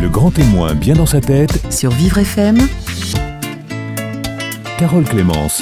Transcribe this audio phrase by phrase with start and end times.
[0.00, 2.56] Le grand témoin bien dans sa tête, sur Vivre FM.
[4.78, 5.60] Carole Clémence.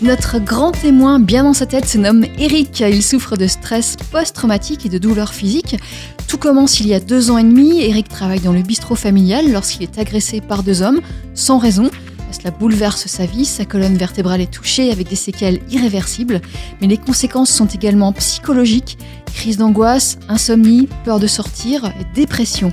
[0.00, 2.80] Notre grand témoin bien dans sa tête se nomme Eric.
[2.80, 5.76] Il souffre de stress post-traumatique et de douleurs physiques.
[6.28, 7.82] Tout commence il y a deux ans et demi.
[7.82, 11.02] Eric travaille dans le bistrot familial lorsqu'il est agressé par deux hommes,
[11.34, 11.90] sans raison.
[12.30, 16.40] Cela bouleverse sa vie, sa colonne vertébrale est touchée avec des séquelles irréversibles,
[16.80, 18.96] mais les conséquences sont également psychologiques,
[19.34, 22.72] crise d'angoisse, insomnie, peur de sortir, dépression.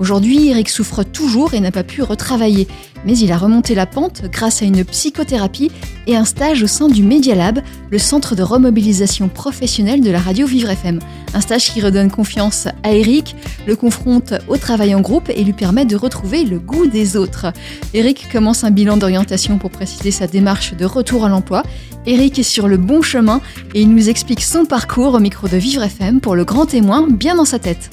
[0.00, 2.66] Aujourd'hui, Eric souffre toujours et n'a pas pu retravailler,
[3.06, 5.70] mais il a remonté la pente grâce à une psychothérapie
[6.08, 10.18] et un stage au sein du Media Lab, le centre de remobilisation professionnelle de la
[10.18, 10.98] radio Vivre FM.
[11.32, 13.36] Un stage qui redonne confiance à Eric,
[13.68, 17.52] le confronte au travail en groupe et lui permet de retrouver le goût des autres.
[17.94, 21.62] Eric commence un bilan d'orientation pour préciser sa démarche de retour à l'emploi.
[22.06, 23.40] Eric est sur le bon chemin
[23.74, 27.06] et il nous explique son parcours au micro de Vivre FM pour le grand témoin
[27.08, 27.90] bien dans sa tête.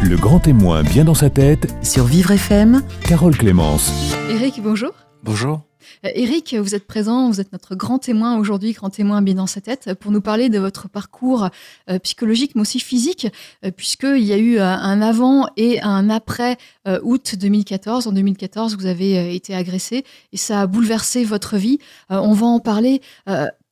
[0.00, 2.82] Le grand témoin bien dans sa tête, sur Vivre FM.
[3.02, 3.92] Carole Clémence.
[4.30, 4.92] Eric, bonjour.
[5.24, 5.62] Bonjour.
[6.04, 9.60] Eric, vous êtes présent, vous êtes notre grand témoin aujourd'hui, grand témoin bien dans sa
[9.60, 11.48] tête, pour nous parler de votre parcours
[11.90, 13.26] euh, psychologique, mais aussi physique,
[13.64, 16.58] euh, puisqu'il y a eu euh, un avant et un après
[17.02, 18.06] août 2014.
[18.06, 21.78] En 2014, vous avez été agressé et ça a bouleversé votre vie.
[22.08, 23.02] on va en parler.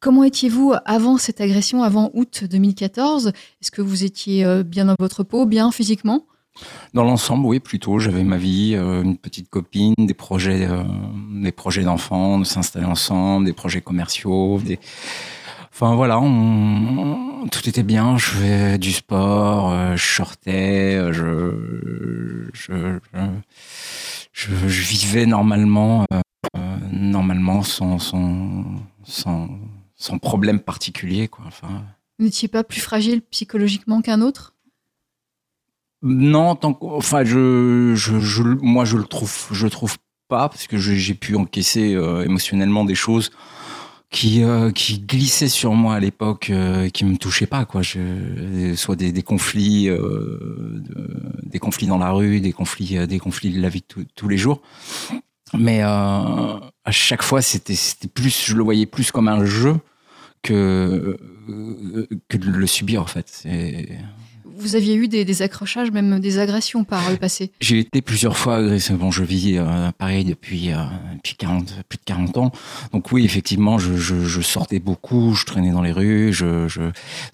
[0.06, 5.24] Comment étiez-vous avant cette agression, avant août 2014 Est-ce que vous étiez bien dans votre
[5.24, 6.26] peau, bien physiquement?
[6.94, 7.98] Dans l'ensemble, oui, plutôt.
[7.98, 10.84] J'avais ma vie, euh, une petite copine, des projets, euh,
[11.42, 14.60] des projets d'enfants, de s'installer ensemble, des projets commerciaux.
[15.72, 16.20] Enfin voilà,
[17.50, 18.16] tout était bien.
[18.16, 23.00] Je faisais du sport, euh, je sortais, je, je,
[24.32, 26.06] je, je vivais normalement,
[26.92, 28.64] normalement sans, sans,
[29.02, 29.48] sans,
[29.96, 31.44] sans problème particulier, quoi.
[31.48, 31.84] Enfin.
[32.18, 34.54] Vous n'étiez pas plus fragile psychologiquement qu'un autre?
[36.02, 39.96] Non, tant enfin, je, je, je, moi, je le trouve, je trouve
[40.28, 43.30] pas parce que j'ai pu encaisser euh, émotionnellement des choses
[44.10, 47.82] qui euh, qui glissaient sur moi à l'époque, euh, qui me touchaient pas, quoi.
[47.82, 49.88] Je, soit des, des conflits,
[51.42, 54.38] des conflits dans la rue, des conflits, des conflits de la vie de tous les
[54.38, 54.62] jours.
[55.54, 56.60] Mais à
[56.90, 57.76] chaque fois, c'était
[58.12, 59.76] plus, je le voyais plus comme un jeu
[60.42, 61.18] que
[62.28, 63.44] que de le subir en fait.
[64.58, 68.56] Vous aviez eu des, accrochages, même des agressions par le passé J'ai été plusieurs fois
[68.56, 68.94] agressé.
[68.94, 70.76] Bon, je vis euh, pareil depuis, euh,
[71.14, 72.52] depuis 40, plus de 40 ans.
[72.92, 76.32] Donc oui, effectivement, je, je, je sortais beaucoup, je traînais dans les rues.
[76.32, 76.80] Je, je...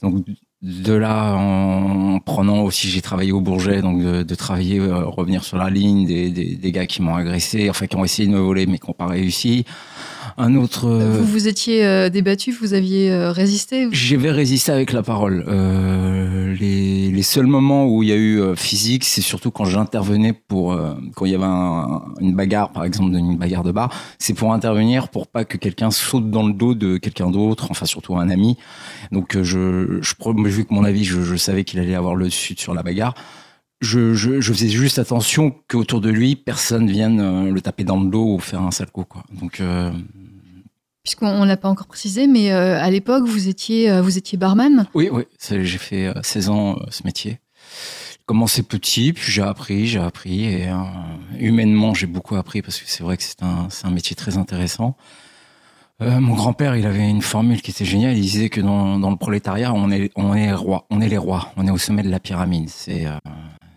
[0.03, 0.25] Donc
[0.63, 5.45] de là, en prenant aussi, j'ai travaillé au Bourget, donc de, de travailler, euh, revenir
[5.45, 8.33] sur la ligne, des, des, des gars qui m'ont agressé, enfin qui ont essayé de
[8.33, 9.65] me voler, mais qui n'ont pas réussi
[10.39, 10.87] un autre.
[10.87, 15.45] Euh, vous vous étiez euh, débattu, vous aviez euh, résisté J'avais résisté avec la parole.
[16.59, 20.77] les, les, seuls moments où il y a eu physique, c'est surtout quand j'intervenais pour
[21.15, 21.45] quand il y avait
[22.21, 25.91] une bagarre, par exemple une bagarre de bar, c'est pour intervenir pour pas que quelqu'un
[25.91, 28.57] saute dans le dos de quelqu'un d'autre, enfin surtout un ami.
[29.13, 30.15] Donc je, je
[30.49, 33.15] vu que mon avis, je, je savais qu'il allait avoir le dessus sur la bagarre.
[33.81, 38.09] Je, je, je, faisais juste attention qu'autour de lui, personne vienne le taper dans le
[38.09, 39.05] dos ou faire un sale coup.
[39.05, 39.25] Quoi.
[39.41, 39.61] Donc,
[41.03, 44.87] Puisqu'on l'a pas encore précisé, mais euh, à l'époque, vous étiez, euh, vous étiez barman.
[44.95, 47.41] Oui, oui, j'ai fait 16 euh, ans ce métier.
[48.13, 50.69] J'ai commencé petit, puis j'ai appris, j'ai appris, et
[51.41, 54.97] humainement, j'ai beaucoup appris parce que c'est vrai que c'est un, un métier très intéressant.
[55.99, 58.17] mon grand-père, il avait une formule qui était géniale.
[58.17, 61.19] Il disait que dans, dans le prolétariat, on est, on est roi, on est les
[61.19, 62.69] rois, on est au sommet de la pyramide.
[62.69, 63.07] C'est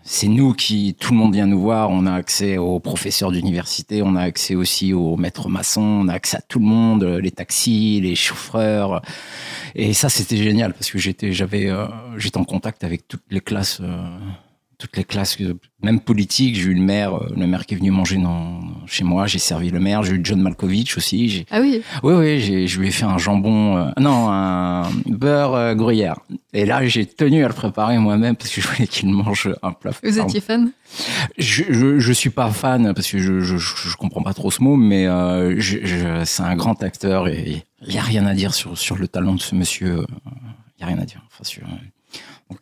[0.08, 1.90] c'est nous qui, tout le monde vient nous voir.
[1.90, 6.12] On a accès aux professeurs d'université, on a accès aussi aux maîtres maçons, on a
[6.12, 9.02] accès à tout le monde, les taxis, les chauffeurs.
[9.74, 13.40] Et ça, c'était génial parce que j'étais, j'avais, euh, j'étais en contact avec toutes les
[13.40, 13.80] classes.
[13.80, 14.06] Euh,
[14.78, 15.38] toutes les classes,
[15.82, 16.56] même politiques.
[16.56, 19.26] J'ai eu le maire, euh, le maire qui est venu manger dans, chez moi.
[19.26, 20.02] J'ai servi le maire.
[20.02, 21.46] J'ai eu John Malkovich aussi.
[21.50, 21.82] Ah oui.
[22.02, 22.66] Oui, oui.
[22.66, 26.18] Je lui ai fait un jambon, euh, non, un beurre euh, gruyère.
[26.52, 29.72] Et là, j'ai tenu à le préparer moi-même parce que je voulais qu'il mange un
[29.72, 29.92] plat.
[30.02, 30.70] Vous étiez fan?
[31.38, 34.62] Je, je, je suis pas fan parce que je, je, je comprends pas trop ce
[34.62, 38.54] mot, mais euh, je, c'est un grand acteur et il y a rien à dire
[38.54, 40.06] sur sur le talent de ce monsieur.
[40.78, 41.22] Il y a rien à dire.
[41.26, 41.62] Enfin, sur,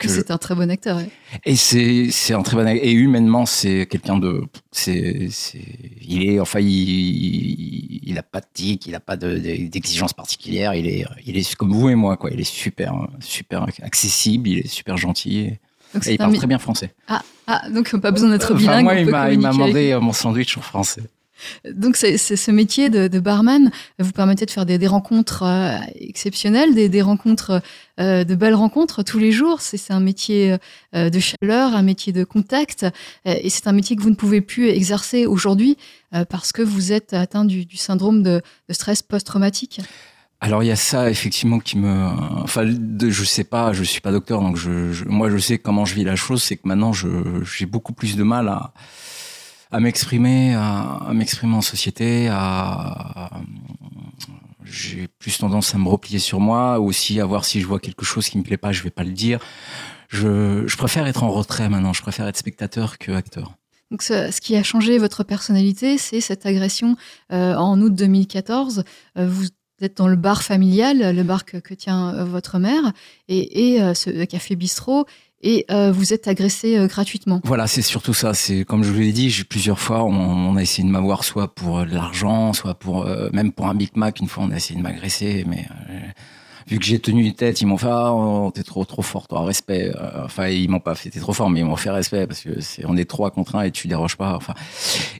[0.01, 0.99] c'est un très bon acteur.
[1.43, 2.83] Et c'est c'est un très bon acteur.
[2.83, 5.61] Et humainement, c'est quelqu'un de c'est c'est
[6.01, 10.73] il est enfin il il, a pas de tic, il a pas d'exigence particulière.
[10.73, 12.31] Il est il est comme vous et moi quoi.
[12.31, 15.39] Il est super super accessible, il est super gentil.
[15.39, 15.59] Et,
[16.05, 16.93] et il parle très bien français.
[17.07, 18.83] Ah, ah donc pas besoin d'être bilingue.
[18.83, 19.09] moi, il
[19.39, 21.03] m'a demandé mon sandwich en français.
[21.69, 27.01] Donc, c'est ce métier de, barman vous permettait de faire des, rencontres euh, exceptionnelles, des,
[27.01, 27.61] rencontres,
[27.99, 29.61] euh, de belles rencontres tous les jours.
[29.61, 30.57] C'est un métier
[30.95, 32.85] euh, de chaleur, un métier de contact,
[33.25, 35.77] et c'est un métier que vous ne pouvez plus exercer aujourd'hui
[36.29, 39.81] parce que vous êtes atteint du, syndrome de, stress post-traumatique.
[40.41, 42.07] Alors il y a ça effectivement qui me,
[42.43, 45.95] enfin je sais pas, je suis pas docteur donc je, moi je sais comment je
[45.95, 48.73] vis la chose, c'est que maintenant j'ai beaucoup plus de mal à
[49.75, 53.29] à m'exprimer, à, m'exprimer en société, à
[54.63, 58.05] j'ai plus tendance à me replier sur moi, aussi à voir si je vois quelque
[58.05, 59.39] chose qui me plaît pas, je vais pas le dire.
[60.07, 63.55] Je, préfère être en retrait maintenant, je préfère être spectateur que acteur.
[63.91, 66.95] Donc, ce, qui a changé votre personnalité, c'est cette agression
[67.33, 68.83] euh, en août 2014.
[69.17, 69.47] Euh, vous
[69.81, 72.93] êtes dans le bar familial, le bar que, tient euh, votre mère,
[73.27, 75.05] et, ce café bistrot,
[75.45, 77.39] et euh, vous êtes agressé euh, gratuitement.
[77.43, 78.33] Voilà, c'est surtout ça.
[78.33, 81.79] C'est comme je vous l'ai dit, plusieurs fois, on, a essayé de m'avoir soit pour
[81.79, 84.19] euh, de l'argent, soit pour même pour un Big Mac.
[84.19, 85.67] Une fois, on a essayé de m'agresser, mais
[86.67, 88.11] vu que j'ai tenu une tête, ils m'ont fait ah,
[88.55, 89.93] t'es trop trop fort, toi, respect.
[90.23, 92.59] Enfin, ils m'ont pas fait t'es trop fort, mais ils m'ont fait respect parce que
[92.59, 94.35] c'est on est trois contre un et tu déroges pas.
[94.35, 94.55] Enfin,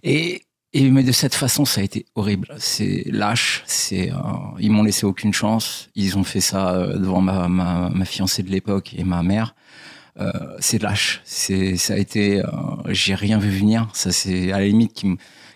[0.04, 0.42] et
[0.74, 2.48] mais de cette façon, ça a été horrible.
[2.58, 3.64] C'est lâche.
[3.68, 4.12] C'est
[4.60, 5.90] ils m'ont laissé aucune chance.
[5.94, 9.54] Ils ont fait ça devant ma, ma fiancée de l'époque et ma mère.
[10.18, 11.22] Euh, c'est lâche.
[11.26, 12.46] C'est, ça a été, euh,
[12.90, 13.90] j'ai rien vu venir.
[13.94, 14.94] Ça, c'est à la limite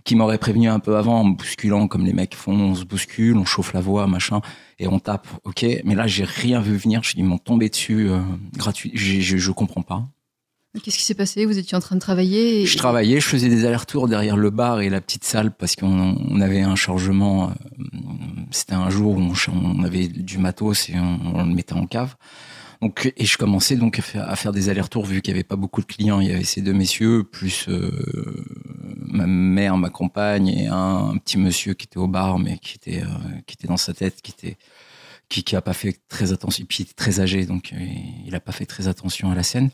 [0.04, 2.54] qui, m'aurait prévenu un peu avant en me bousculant comme les mecs font.
[2.60, 4.42] On se bouscule, on chauffe la voix, machin,
[4.80, 5.28] et on tape.
[5.46, 7.02] Ok, mais là, j'ai rien vu venir.
[7.16, 8.20] Ils m'ont tombé dessus euh,
[8.58, 8.92] gratuit.
[8.96, 10.08] Je, je comprends pas.
[10.84, 11.46] Qu'est-ce qui s'est passé?
[11.46, 14.50] Vous étiez en train de travailler et- Je travaillais, je faisais des allers-retours derrière le
[14.52, 17.52] bar et la petite salle parce qu'on on avait un chargement.
[18.52, 22.16] C'était un jour où on avait du matos et on, on le mettait en cave.
[22.82, 25.58] Donc, et je commençais donc à faire, à des allers-retours vu qu'il y avait pas
[25.58, 26.22] beaucoup de clients.
[26.22, 27.92] Il y avait ces deux messieurs plus euh,
[28.96, 33.04] ma mère, ma compagne et un, petit monsieur qui était au bar mais qui était
[33.04, 33.08] euh,
[33.46, 34.58] qui était dans sa tête, qui était
[35.28, 36.64] qui qui a pas fait très attention.
[36.64, 37.78] Et puis il était très âgé donc euh,
[38.26, 39.72] il a pas fait très attention à la scène.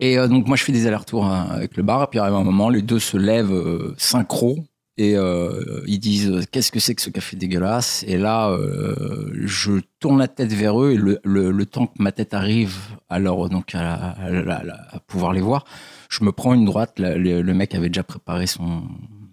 [0.00, 2.42] Et donc moi je fais des allers-retours hein, avec le bar, et puis arrive un
[2.42, 7.02] moment, les deux se lèvent synchro et euh, ils disent euh, qu'est-ce que c'est que
[7.02, 8.04] ce café dégueulasse?
[8.06, 12.00] Et là, euh, je tourne la tête vers eux et le, le, le temps que
[12.02, 12.76] ma tête arrive
[13.18, 15.64] leur donc à, à à à pouvoir les voir,
[16.08, 16.94] je me prends une droite.
[16.98, 18.82] Le, le mec avait déjà préparé son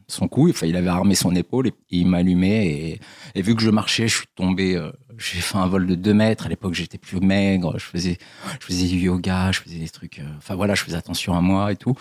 [0.07, 2.99] son coup, enfin il avait armé son épaule et, il m'allumait et,
[3.35, 4.75] et vu que je marchais, je suis tombé.
[4.75, 6.47] euh, j'ai fait un vol de 2 mètres.
[6.47, 7.75] À l'époque, j'étais plus maigre.
[7.77, 8.17] Je faisais
[8.59, 10.19] je faisais du yoga, je faisais des trucs.
[10.19, 11.95] euh, Enfin voilà, je faisais attention à moi et tout.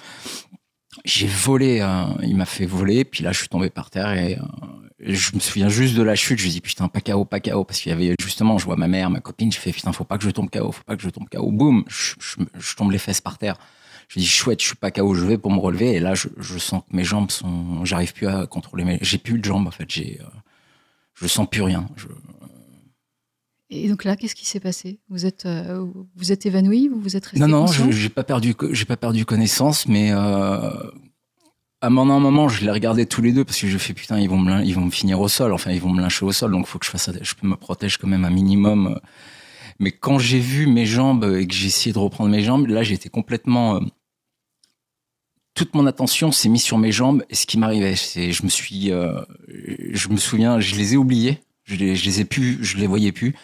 [1.05, 4.37] J'ai volé, euh, il m'a fait voler, puis là je suis tombé par terre et
[4.37, 4.43] euh,
[4.99, 6.39] je me souviens juste de la chute.
[6.41, 8.77] Je me dis putain pas KO, pas KO, parce qu'il y avait justement, je vois
[8.77, 10.97] ma mère, ma copine, je fais putain faut pas que je tombe KO, faut pas
[10.97, 11.53] que je tombe KO.
[11.53, 12.15] Boum, je,
[12.59, 13.57] je, tombe les fesses par terre.
[14.09, 16.27] Je dis chouette, je suis pas KO, je vais pour me relever et là je,
[16.39, 19.69] je sens que mes jambes sont, j'arrive plus à contrôler mes, j'ai plus de jambes
[19.69, 20.25] en fait, j'ai, euh,
[21.15, 21.89] je sens plus rien.
[21.97, 22.09] Je,
[23.71, 24.99] Et donc là, qu'est-ce qui s'est passé?
[25.09, 25.87] Vous êtes, euh,
[26.17, 29.25] vous êtes évanoui Vous vous êtes resté Non, non, j'ai pas perdu, j'ai pas perdu
[29.25, 30.71] connaissance, mais euh,
[31.81, 33.95] à un moment, un moment, je les regardais tous les deux parce que je fais
[33.95, 36.25] putain, ils vont me, ils vont me finir au sol, enfin, ils vont me lyncher
[36.25, 38.99] au sol, donc faut que je fasse, je me protège quand même un minimum.
[39.79, 42.83] Mais quand j'ai vu mes jambes et que j'ai essayé de reprendre mes jambes, là,
[42.83, 43.81] j'étais complètement, euh,
[45.55, 48.49] toute mon attention s'est mise sur mes jambes et ce qui m'arrivait, c'est, je me
[48.49, 51.41] suis, euh, je me souviens, je les ai oubliés,
[51.75, 53.35] je les, je les ai plus, je les voyais plus.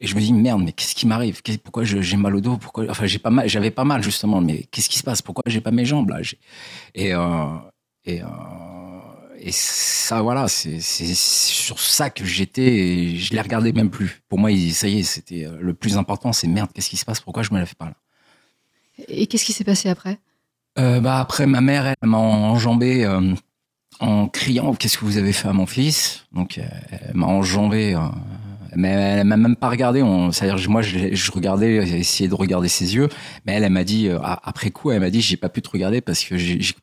[0.00, 1.40] Et je me dis merde, mais qu'est-ce qui m'arrive?
[1.62, 2.56] Pourquoi j'ai mal au dos?
[2.58, 5.22] Pourquoi Enfin, j'ai pas mal, j'avais pas mal justement, mais qu'est-ce qui se passe?
[5.22, 6.18] Pourquoi j'ai pas mes jambes là?
[6.94, 7.46] Et euh,
[8.04, 8.26] et euh,
[9.40, 12.62] et ça, voilà, c'est sur ça que j'étais.
[12.76, 14.22] et Je les regardais même plus.
[14.28, 16.32] Pour moi, ça y est, c'était euh, le plus important.
[16.32, 17.20] C'est merde, qu'est-ce qui se passe?
[17.20, 17.94] Pourquoi je me la fais pas là?
[19.08, 20.18] Et qu'est-ce qui s'est passé après?
[20.76, 23.04] Euh, bah après ma mère elle m'a enjambé
[24.00, 26.26] en criant qu'est-ce que vous avez fait à mon fils?
[26.32, 28.00] Donc euh, elle m'a enjambé euh,
[28.76, 30.02] mais elle m'a même pas regardé.
[30.32, 33.08] C'est-à-dire moi je, regardais j'ai essayé de regarder ses yeux
[33.46, 36.00] mais elle m'a dit euh, après coup elle m'a dit j'ai pas pu te regarder
[36.00, 36.34] parce que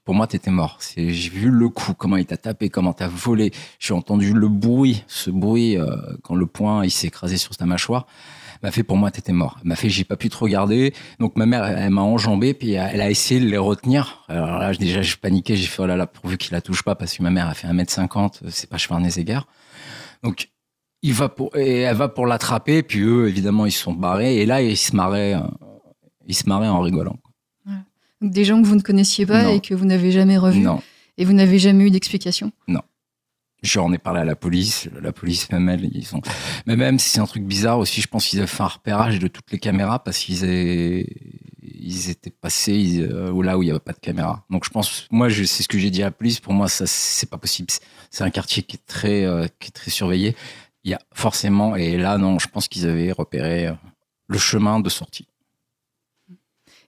[0.06, 0.80] pour moi t'étais mort.
[0.96, 3.52] J'ai vu le coup comment il t'a tapé comment t'as volé.
[3.80, 5.78] J'ai entendu le bruit ce bruit
[6.24, 8.08] quand le poing il s'est écrasé sur ta mâchoire
[8.64, 11.36] m'a fait pour moi t'étais mort elle m'a fait j'ai pas pu te regarder donc
[11.36, 14.24] ma mère, elle m'a enjambé, puis elle a essayé de les retenir.
[14.28, 16.96] Alors là, déjà, je paniquais, j'ai fait oh là là, pourvu qu'il la touche pas,
[16.96, 18.78] parce que ma mère a fait 1m50, c'est pas
[19.18, 19.48] égards.
[20.24, 20.50] Donc
[21.04, 24.38] il va pour, et elle va pour l'attraper, puis eux, évidemment, ils se sont barrés,
[24.38, 25.40] et là, ils se marraient, euh,
[26.28, 27.18] ils se marraient en rigolant.
[28.22, 29.56] Donc, Des gens que vous ne connaissiez pas Non.
[29.56, 30.82] et que vous n'avez jamais revus Non,
[31.18, 32.52] et vous n'avez jamais eu d'explication?
[33.62, 36.22] J'en ai parlé à la police, la police même elle, ils sont,
[36.66, 39.20] mais même si c'est un truc bizarre aussi, je pense qu'ils avaient fait un repérage
[39.20, 41.08] de toutes les caméras parce qu'ils avaient-
[41.64, 44.46] ils étaient passés euh, là où il n'y avait pas de caméra.
[44.50, 46.40] Donc je pense, moi, c'est ce que j'ai dit à la police.
[46.40, 47.70] Pour moi, ça, c'est pas possible.
[48.10, 50.36] C'est un quartier qui est très, euh, qui est très surveillé.
[50.84, 53.74] Il y a forcément, et là, non, je pense qu'ils avaient repéré euh,
[54.28, 55.28] le chemin de sortie.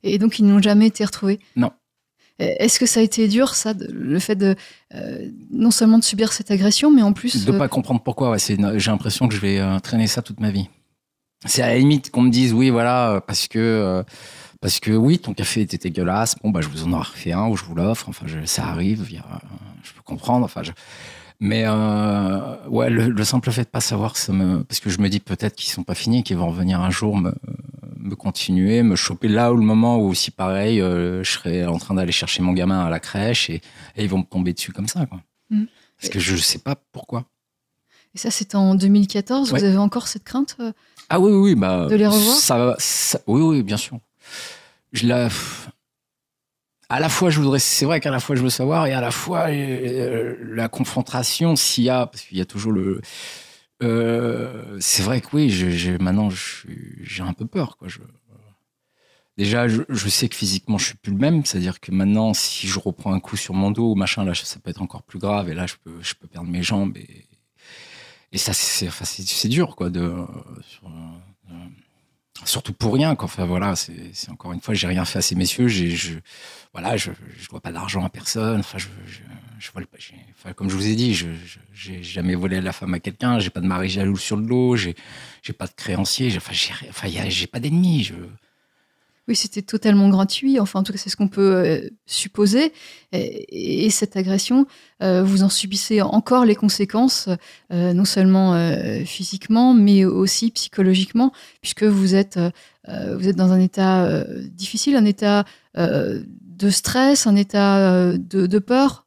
[0.04, 1.40] Et donc, ils n'ont jamais été retrouvés?
[1.56, 1.72] Non.
[2.40, 4.56] Est-ce que ça a été dur, ça, le fait de
[5.52, 8.32] non seulement de subir cette agression, mais en plus de ne pas comprendre pourquoi.
[8.32, 10.68] Ouais, j'ai l'impression que je vais traîner ça toute ma vie
[11.46, 14.04] c'est à la limite qu'on me dise oui voilà parce que euh,
[14.62, 17.48] parce que oui ton café était dégueulasse bon bah je vous en aurais refait un
[17.48, 19.06] ou je vous l'offre enfin je, ça arrive
[19.84, 20.72] je peux comprendre enfin je,
[21.40, 25.10] mais euh, ouais le, simple fait de pas savoir ça me parce que je me
[25.10, 27.34] dis peut-être qu'ils sont pas finis qu'ils vont revenir un jour me
[28.04, 31.78] me continuer me choper là où le moment où aussi pareil euh, je serais en
[31.78, 33.62] train d'aller chercher mon gamin à la crèche et,
[33.96, 35.64] et, ils vont me tomber dessus comme ça quoi mmh.
[36.00, 37.26] parce que je sais pas pourquoi
[38.16, 40.58] et ça c'est en 2014 vous avez encore cette crainte
[41.10, 41.88] ah oui, oui, bah.
[41.90, 42.38] De les revoir
[42.80, 44.00] ça, Oui, oui, bien sûr.
[44.92, 45.30] Je la.
[46.90, 47.60] À la fois, je voudrais.
[47.60, 51.56] C'est vrai qu'à la fois, je veux savoir, et à la fois, euh, la confrontation,
[51.56, 52.08] s'il y a.
[52.08, 53.02] Parce qu'il y a toujours le.
[53.84, 57.78] Euh, c'est vrai que oui, maintenant, j'ai un peu peur,
[59.38, 61.46] déjà, je, sais que physiquement, je suis plus le même.
[61.46, 64.70] C'est-à-dire que maintenant, si je reprends un coup sur mon dos machin, là, ça peut
[64.70, 65.50] être encore plus grave.
[65.50, 66.98] Et là, je peux, perdre mes jambes
[68.34, 70.26] et ça, c'est dur, euh,
[72.46, 73.16] surtout pour rien.
[73.20, 76.18] Enfin, voilà, c'est encore une fois, j'ai rien fait à ces messieurs, je,
[76.74, 78.88] voilà, je, je dois pas d'argent à personne, enfin, je,
[80.56, 81.28] comme je vous ai dit, je,
[81.74, 84.76] j'ai jamais volé la femme à quelqu'un, j'ai pas de mari jaloux sur le dos,
[84.76, 84.96] j'ai,
[85.42, 86.54] j'ai pas de créancier, j'ai, enfin,
[87.30, 88.12] j'ai, pas d'ennemis,
[89.30, 90.60] oui, c'était totalement gratuit.
[90.60, 92.74] Enfin, en tout cas, c'est ce qu'on peut euh, supposer.
[93.14, 94.66] Et, cette agression,
[95.02, 97.30] euh, vous en subissez encore les conséquences,
[97.72, 98.54] euh, non seulement
[99.06, 101.32] physiquement, mais aussi psychologiquement,
[101.62, 102.38] puisque vous êtes,
[102.88, 105.46] dans un état difficile, un état
[105.76, 109.03] de stress, un état de peur.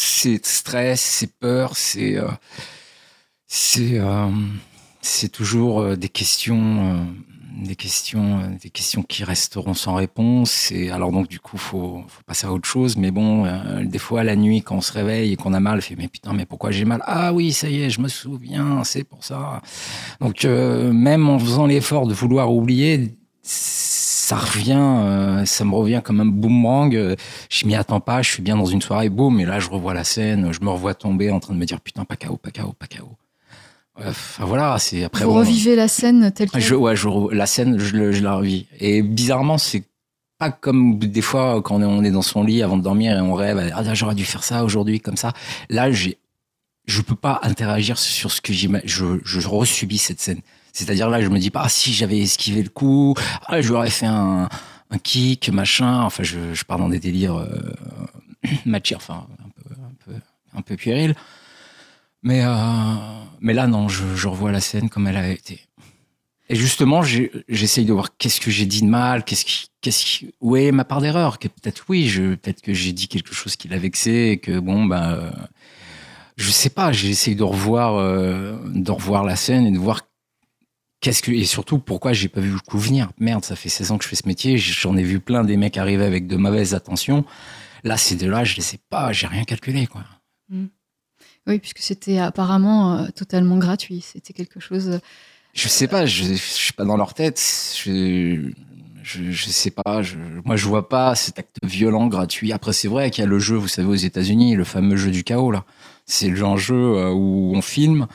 [0.00, 2.16] C'est stress, c'est peur, c'est
[3.46, 4.00] c'est
[5.00, 7.06] c'est toujours des questions
[7.62, 10.70] des questions, euh, des questions qui resteront sans réponse.
[10.70, 12.96] Et alors donc du coup, faut, faut passer à autre chose.
[12.96, 15.78] Mais bon, euh, des fois la nuit quand on se réveille et qu'on a mal,
[15.78, 17.02] on fait mais putain, mais pourquoi j'ai mal?
[17.04, 19.62] Ah oui, ça y est, je me souviens, c'est pour ça.
[20.20, 23.16] Donc euh, même en faisant l'effort de vouloir oublier,
[24.28, 27.16] ça revient, ça me revient comme un boomerang.
[27.48, 29.94] je m'y attends pas, je suis bien dans une soirée, boum, et là je revois
[29.94, 32.50] la scène, je me revois tomber en train de me dire putain, pas KO, pas
[32.50, 33.16] KO, pas KO.
[34.04, 35.24] Enfin voilà, c'est après.
[35.24, 36.60] Vous revivez la scène telle que.
[36.60, 38.66] Je, ouais, je, la scène, je, je la revis.
[38.78, 39.84] Et bizarrement, c'est
[40.38, 43.34] pas comme des fois quand on est dans son lit avant de dormir et on
[43.34, 45.32] rêve, ah j'aurais dû faire ça aujourd'hui comme ça.
[45.68, 46.18] Là, j'ai,
[46.86, 48.88] je peux pas interagir sur ce que j'imagine.
[48.88, 50.40] Je, je resubis cette scène.
[50.72, 53.14] C'est-à-dire là, je me dis pas ah, si j'avais esquivé le coup,
[53.46, 54.48] ah je aurais fait un,
[54.90, 56.02] un kick, machin.
[56.02, 57.48] Enfin, je, je pars dans des délires euh,
[58.96, 60.20] enfin un peu, un peu,
[60.54, 61.14] un peu puéril.
[62.22, 62.94] Mais, euh,
[63.40, 65.60] mais là, non, je, revois la scène comme elle a été.
[66.50, 70.34] Et justement, j'essaye de voir qu'est-ce que j'ai dit de mal, qu'est-ce qui, qu'est-ce qui,
[70.40, 71.38] où est ma part d'erreur.
[71.38, 75.30] Peut-être oui, peut-être que j'ai dit quelque chose qui l'a vexé et que bon, ben,
[76.38, 76.90] je sais pas.
[76.90, 80.07] J'essaye de revoir, euh, de revoir la scène et de voir
[81.00, 83.10] qu'est-ce que et surtout pourquoi j'ai pas vu le coup venir?
[83.18, 85.56] Merde, ça fait 16 ans que je fais ce métier, j'en ai vu plein des
[85.56, 87.24] mecs arriver avec de mauvaises attentions.
[87.84, 90.04] Là, c'est de là, je les sais pas, j'ai rien calculé quoi.
[90.48, 90.66] Mm.
[91.46, 94.02] Oui, puisque c'était apparemment euh, totalement gratuit.
[94.02, 94.88] C'était quelque chose.
[94.88, 94.98] Euh,
[95.54, 97.42] je sais pas, je, je suis pas dans leur tête.
[97.82, 98.52] Je,
[99.02, 100.02] je, je sais pas.
[100.02, 102.52] Je, moi, je vois pas cet acte violent gratuit.
[102.52, 105.10] Après, c'est vrai qu'il y a le jeu, vous savez, aux États-Unis, le fameux jeu
[105.10, 105.64] du chaos là.
[106.04, 108.06] C'est le genre jeu euh, où on filme.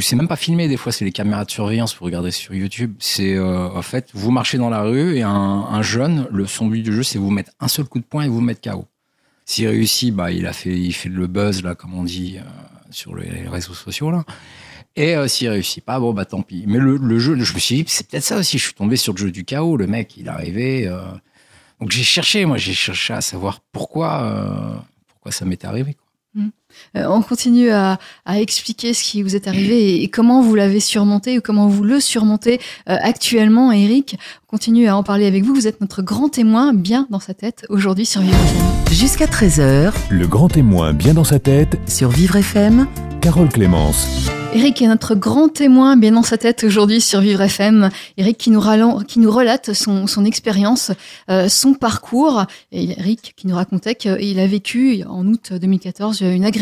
[0.00, 1.96] C'est même pas filmé des fois, c'est les caméras de surveillance.
[1.96, 2.94] Vous regardez sur YouTube.
[2.98, 6.82] C'est en fait, vous marchez dans la rue et un, un jeune, le son but
[6.82, 8.86] du jeu, c'est vous mettre un seul coup de poing et vous mettre KO.
[9.50, 12.42] S'il réussit, bah, il a fait, il fait le buzz, là, comme on dit, euh,
[12.92, 14.24] sur les réseaux sociaux, là.
[14.94, 16.62] Et euh, s'il réussit pas, bon, bah, tant pis.
[16.68, 18.58] Mais le, jeu, je me suis dit, c'est peut-être ça aussi.
[18.58, 19.76] Je suis tombé sur le jeu du chaos.
[19.76, 20.86] Le mec, il arrivé.
[20.86, 21.02] Euh...
[21.80, 24.76] Donc, j'ai cherché, moi, j'ai cherché à savoir pourquoi, euh,
[25.08, 25.96] pourquoi ça m'était arrivé.
[26.34, 26.50] Mmh.
[26.96, 31.38] Euh, on continue à, expliquer ce qui vous est arrivé et, comment vous l'avez surmonté
[31.38, 34.16] ou comment vous le surmontez euh, actuellement, Eric.
[34.46, 35.54] On continue à en parler avec vous.
[35.54, 38.94] Vous êtes notre grand témoin bien dans sa tête aujourd'hui sur Vivre FM.
[38.96, 42.86] Jusqu'à 13h, le grand témoin bien dans sa tête sur Vivre FM
[43.20, 44.30] Carole Clémence.
[44.52, 47.90] Eric est notre grand témoin bien dans sa tête aujourd'hui sur Vivre FM.
[48.16, 50.90] Eric qui nous, ralent- qui nous relate son, son expérience,
[51.30, 52.46] euh, son parcours.
[52.72, 56.59] Et Eric qui nous racontait qu'il a vécu en août 2014 une agression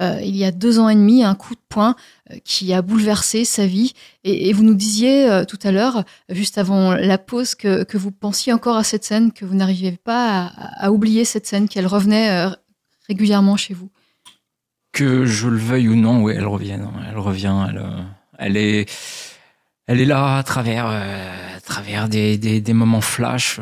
[0.00, 1.96] euh, il y a deux ans et demi, un coup de poing
[2.30, 3.92] euh, qui a bouleversé sa vie.
[4.24, 8.52] Et, vous nous disiez euh, tout à l'heure, juste avant la pause, que, vous pensiez
[8.52, 12.48] encore à cette scène, que vous n'arriviez pas à, oublier cette scène, qu'elle revenait
[13.08, 13.90] régulièrement chez vous.
[14.92, 16.72] Que je le veuille ou non, oui, elle revient.
[16.72, 16.92] hein.
[17.08, 17.54] Elle revient.
[18.38, 18.90] Elle, est,
[19.86, 23.60] elle est là à travers, à travers des, moments flash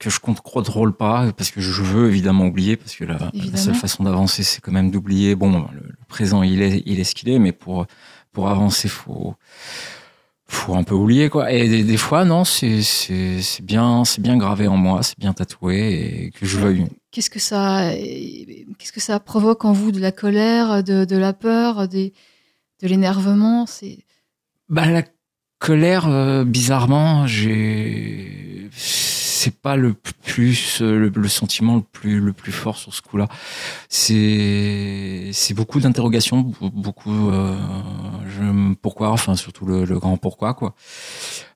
[0.00, 4.02] que je contrôle pas parce que je veux évidemment oublier parce que la, seule façon
[4.02, 5.34] d'avancer c'est quand même d'oublier.
[5.36, 7.86] Bon, le, le présent il est, il est ce qu'il est, mais pour
[8.32, 9.34] pour avancer faut
[10.48, 11.52] faut un peu oublier quoi.
[11.52, 15.18] Et des, des fois non, c'est c'est c'est bien c'est bien gravé en moi, c'est
[15.18, 16.86] bien tatoué et que je veuille.
[17.10, 21.32] Qu'est-ce que ça, qu'est-ce que ça provoque en vous de la colère, de, de la
[21.32, 22.14] peur, des,
[22.80, 23.66] de l'énervement?
[23.66, 23.98] C'est
[24.68, 25.02] Bah la
[25.58, 28.70] colère, euh, bizarrement, j'ai
[29.40, 33.00] c'est pas le plus euh, le, le sentiment le plus le plus fort sur ce
[33.02, 33.28] coup-là.
[33.88, 37.56] C'est c'est beaucoup d'interrogations, be- beaucoup euh,
[38.28, 40.74] je, pourquoi, enfin surtout le, le grand pourquoi quoi.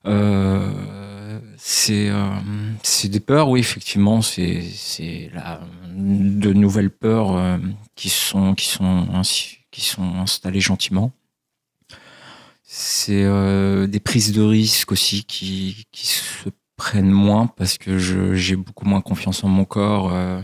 [0.05, 2.29] Euh, c'est euh,
[2.83, 5.61] c'est des peurs, oui effectivement, c'est c'est la
[5.95, 7.57] de nouvelles peurs euh,
[7.95, 11.11] qui sont qui sont ainsi- qui sont installées gentiment.
[12.67, 18.55] C'est euh, des prises de risques aussi qui, qui se prennent moins parce que j'ai
[18.55, 20.41] beaucoup moins confiance en mon corps euh,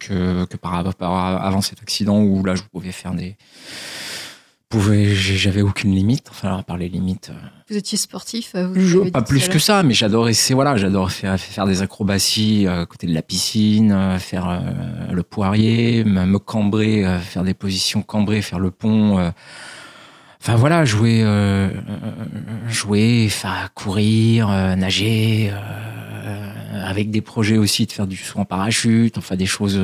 [0.00, 3.36] que, que par, par- avant cet accident où là je pouvais faire des
[4.68, 8.80] pouvais j'avais aucune limite enfin à part les limites euh, vous étiez sportif euh, vous
[8.80, 12.84] je- pas plus que ça, mais j'adorais c'est voilà, j'adore faire faire des acrobaties à
[12.84, 14.62] côté de la piscine, faire
[15.10, 19.32] le poirier, me, cambrer, faire des positions cambrées, faire le pont.
[20.48, 21.70] Enfin voilà, jouer, euh, euh,
[22.70, 28.46] jouer, faire courir, euh, nager, euh, avec des projets aussi de faire du saut en
[28.46, 29.78] parachute, enfin des choses.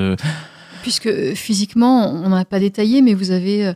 [0.80, 3.74] Puisque physiquement, on n'a pas détaillé, mais vous avez euh,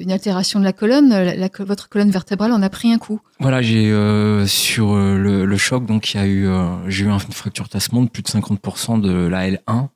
[0.00, 3.20] une altération de la colonne, la- la- votre colonne vertébrale en a pris un coup.
[3.38, 7.08] Voilà, j'ai euh, sur le, le choc, donc il y a eu, euh, j'ai eu
[7.08, 9.88] une fracture tassement de plus de 50% de la L1.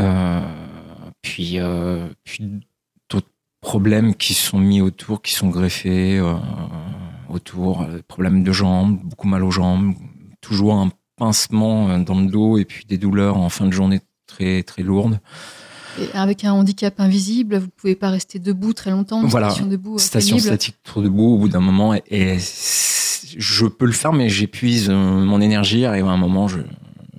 [0.00, 0.40] Euh,
[1.22, 2.44] puis, euh, puis
[3.70, 6.34] problèmes qui sont mis autour, qui sont greffés euh,
[7.28, 9.92] autour, euh, problèmes de jambes, beaucoup mal aux jambes,
[10.40, 14.00] toujours un pincement euh, dans le dos et puis des douleurs en fin de journée
[14.28, 15.18] très très lourdes.
[16.00, 19.26] Et avec un handicap invisible, vous pouvez pas rester debout très longtemps.
[19.26, 19.50] Voilà.
[19.50, 20.46] station debout Station pénible.
[20.46, 24.28] statique trop debout au bout d'un moment et, et c- je peux le faire mais
[24.28, 26.58] j'épuise mon énergie et à un moment je,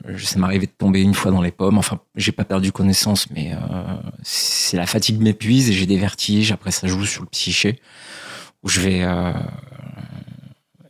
[0.08, 1.78] je ça m'arrivait de tomber une fois dans les pommes.
[1.78, 3.58] Enfin j'ai pas perdu connaissance mais euh,
[4.24, 6.52] c'est la fatigue m'épuise et j'ai des vertiges.
[6.52, 7.80] Après ça joue sur le psyché.
[8.63, 9.34] Où je vais euh,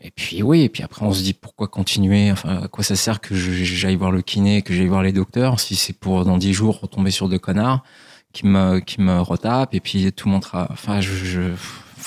[0.01, 2.31] et puis oui et puis après on se dit pourquoi continuer?
[2.31, 5.59] Enfin à quoi ça sert que j'aille voir le kiné que j'aille voir les docteurs
[5.59, 7.83] si c'est pour dans dix jours retomber sur deux connards
[8.33, 11.53] qui me qui me retapent et puis tout mon travail enfin je, je-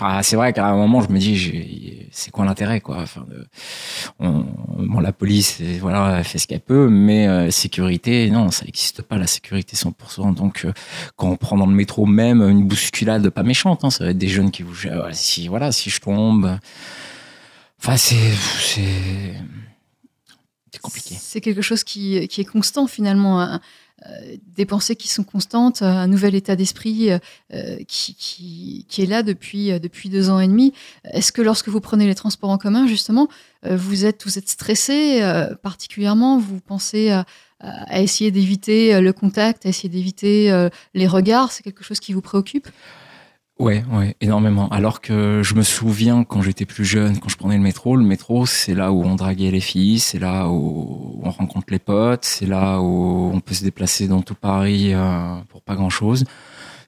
[0.01, 2.99] enfin c'est vrai qu'à un moment je me dis c'est quoi l'intérêt quoi?
[3.03, 3.27] Enfin
[4.19, 9.19] bon la police voilà fait ce qu'elle peut mais euh, sécurité non ça n'existe pas
[9.19, 10.73] la sécurité 100% donc euh,
[11.17, 14.19] quand on prend dans le métro même une bousculade pas méchante hein, ça va être
[14.19, 16.59] des jeunes qui vous euh, si voilà si je tombe
[17.79, 18.17] enfin c'est
[20.73, 21.17] c'est compliqué.
[21.19, 23.59] C'est quelque chose qui, qui est constant finalement.
[24.07, 27.11] Euh, des pensées qui sont constantes, un nouvel état d'esprit
[27.53, 30.73] euh, qui, est là depuis, euh, depuis deux ans et demi.
[31.05, 33.29] Est-ce que lorsque vous prenez les transports en commun, justement,
[33.69, 35.21] vous êtes, vous êtes stressé
[35.63, 36.39] particulièrement?
[36.39, 37.27] Vous pensez à,
[37.61, 41.53] à essayer d'éviter le contact, à essayer d'éviter les regards?
[41.53, 42.69] C'est quelque chose qui vous préoccupe?
[43.61, 44.71] Ouais, ouais, énormément.
[44.71, 48.07] Alors que je me souviens quand j'étais plus jeune, quand je prenais le métro, le
[48.07, 52.25] métro, c'est là où on draguait les filles, c'est là où on rencontre les potes,
[52.25, 56.25] c'est là où on peut se déplacer dans tout Paris euh, pour pas grand chose.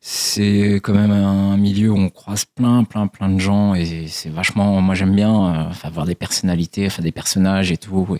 [0.00, 4.30] C'est quand même un milieu où on croise plein, plein, plein de gens et c'est
[4.30, 4.80] vachement.
[4.80, 8.16] Moi, j'aime bien euh, avoir des personnalités, enfin des personnages et tout.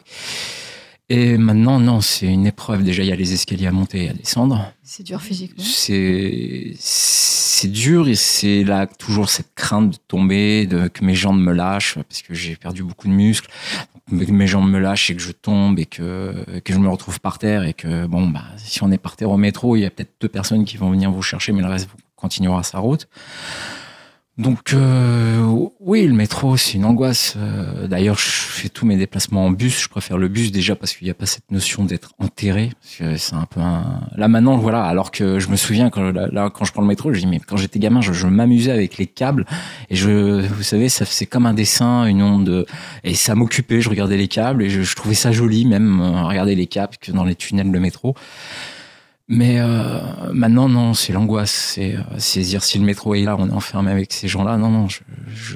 [1.09, 2.83] Et maintenant, non, c'est une épreuve.
[2.83, 4.73] Déjà, il y a les escaliers à monter et à descendre.
[4.83, 5.63] C'est dur physiquement.
[5.65, 11.39] C'est c'est dur et c'est là toujours cette crainte de tomber, de que mes jambes
[11.39, 13.49] me lâchent parce que j'ai perdu beaucoup de muscles,
[14.11, 17.21] que mes jambes me lâchent et que je tombe et que que je me retrouve
[17.21, 19.85] par terre et que bon bah si on est par terre au métro, il y
[19.85, 23.07] a peut-être deux personnes qui vont venir vous chercher, mais le reste continuera sa route.
[24.39, 25.45] Donc euh,
[25.79, 27.35] oui, le métro, c'est une angoisse.
[27.37, 29.83] Euh, D'ailleurs, je fais tous mes déplacements en bus.
[29.83, 32.71] Je préfère le bus déjà parce qu'il n'y a pas cette notion d'être enterré.
[32.81, 34.01] C'est un peu un...
[34.17, 34.85] là maintenant, voilà.
[34.85, 37.41] Alors que je me souviens quand là, quand je prends le métro, je dis mais
[37.41, 39.45] quand j'étais gamin, je, m'amusais avec les câbles
[39.91, 42.65] et je, vous savez, ça c'est comme un dessin, une onde
[43.05, 43.83] et ça m'occupait.
[43.83, 46.97] Je regardais les câbles et je, je trouvais ça joli même euh, regarder les câbles
[46.99, 48.15] que dans les tunnels de métro.
[49.29, 50.01] Mais euh,
[50.33, 51.53] maintenant, non, c'est l'angoisse.
[51.53, 54.57] C'est euh, dire si le métro est là, on est enfermé avec ces gens-là.
[54.57, 54.89] Non, non,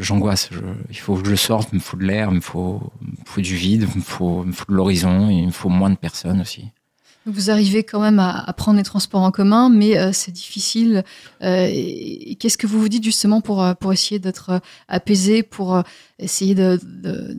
[0.01, 0.51] j'angoisse.
[0.89, 2.93] Il faut que je sorte, il me faut de l'air, il me faut,
[3.37, 5.97] du vide, il me faut, il me faut de l'horizon, il me faut moins de
[5.97, 6.67] personnes aussi.
[7.27, 11.03] Vous arrivez quand même à, à prendre les transports en commun, mais euh, c'est difficile.
[11.43, 11.69] Euh,
[12.39, 15.83] Qu'est-ce que vous vous dites justement pour, pour essayer d'être apaisé, pour
[16.21, 17.37] essayer de, de,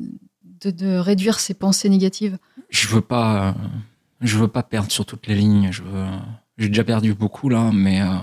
[0.61, 2.37] de, de réduire ces pensées négatives?
[2.69, 3.55] Je veux pas,
[4.21, 5.71] je veux pas perdre sur toutes les lignes.
[5.71, 6.07] Je veux,
[6.57, 8.15] j'ai déjà perdu beaucoup là, mais euh,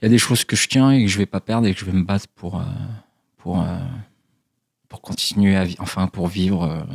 [0.00, 1.74] il y a des choses que je tiens et que je vais pas perdre et
[1.74, 2.64] que je vais me battre pour, euh,
[3.38, 3.78] pour, euh,
[4.88, 6.86] pour continuer à vivre, enfin pour vivre,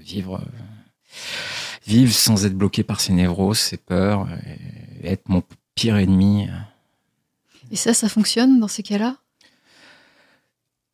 [0.00, 0.40] vivre,
[1.86, 4.28] vivre sans être bloqué par ces névroses, ces peurs,
[5.02, 5.42] et être mon
[5.74, 6.48] pire ennemi.
[7.70, 9.16] Et ça, ça fonctionne dans ces cas-là?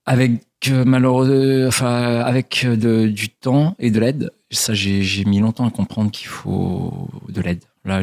[0.06, 4.32] Avec malheureux, enfin avec de- du temps et de l'aide.
[4.54, 7.62] Ça, j'ai mis longtemps à comprendre qu'il faut de l'aide.
[7.84, 8.00] Là,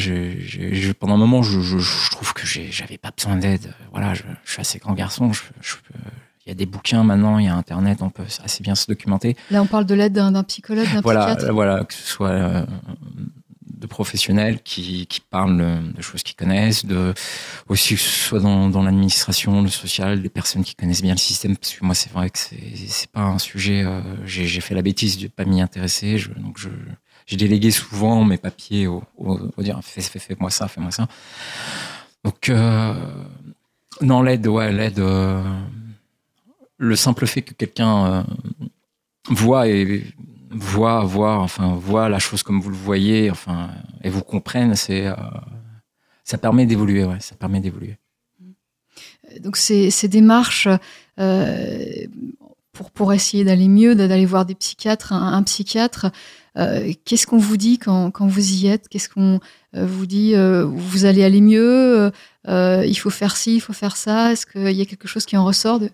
[0.99, 3.73] pendant un moment, je, je, je trouve que j'avais pas besoin d'aide.
[3.91, 5.31] Voilà, je, je suis assez grand garçon.
[6.45, 8.87] Il y a des bouquins maintenant, il y a Internet, on peut assez bien se
[8.87, 9.37] documenter.
[9.51, 11.53] Là, on parle de l'aide d'un psychologue, d'un Voilà, psychiatre.
[11.53, 12.65] voilà, que ce soit euh,
[13.97, 15.57] professionnels qui, qui parlent
[15.95, 17.13] de, choses qu'ils connaissent, de
[17.69, 21.55] aussi soit dans, dans l'administration, le social, des personnes qui connaissent bien le système.
[21.55, 23.83] Parce que moi, c'est vrai que c'est pas un sujet.
[23.83, 26.11] euh, J'ai fait la bêtise de pas m'y intéresser.
[26.37, 26.69] Donc je
[27.27, 31.07] j'ai délégué souvent mes papiers au, au, dire fais, fais, fais-moi ça, fais-moi ça.
[32.23, 32.93] Donc euh,
[34.01, 34.99] non, l'aide, ouais, l'aide.
[34.99, 35.43] euh,
[36.81, 38.23] le simple fait que quelqu'un euh,
[39.29, 40.03] voit et
[40.51, 43.69] voit, voit, enfin voit la chose comme vous le voyez, enfin
[44.03, 45.15] et vous comprenne, c'est euh,
[46.23, 47.97] ça permet d'évoluer, ouais, ça permet d'évoluer.
[49.39, 50.67] Donc ces, ces démarches
[51.19, 51.85] euh,
[52.73, 56.07] pour, pour essayer d'aller mieux, d'aller voir des psychiatres, un, psychiatre,
[56.57, 58.87] euh, qu'est-ce qu'on vous dit quand, quand vous y êtes?
[58.89, 59.39] Qu'est-ce qu'on
[59.75, 62.11] euh, vous dit euh, Vous allez aller mieux
[62.47, 65.25] euh, Il faut faire ci, il faut faire ça Est-ce qu'il y a quelque chose
[65.25, 65.89] qui en ressort de...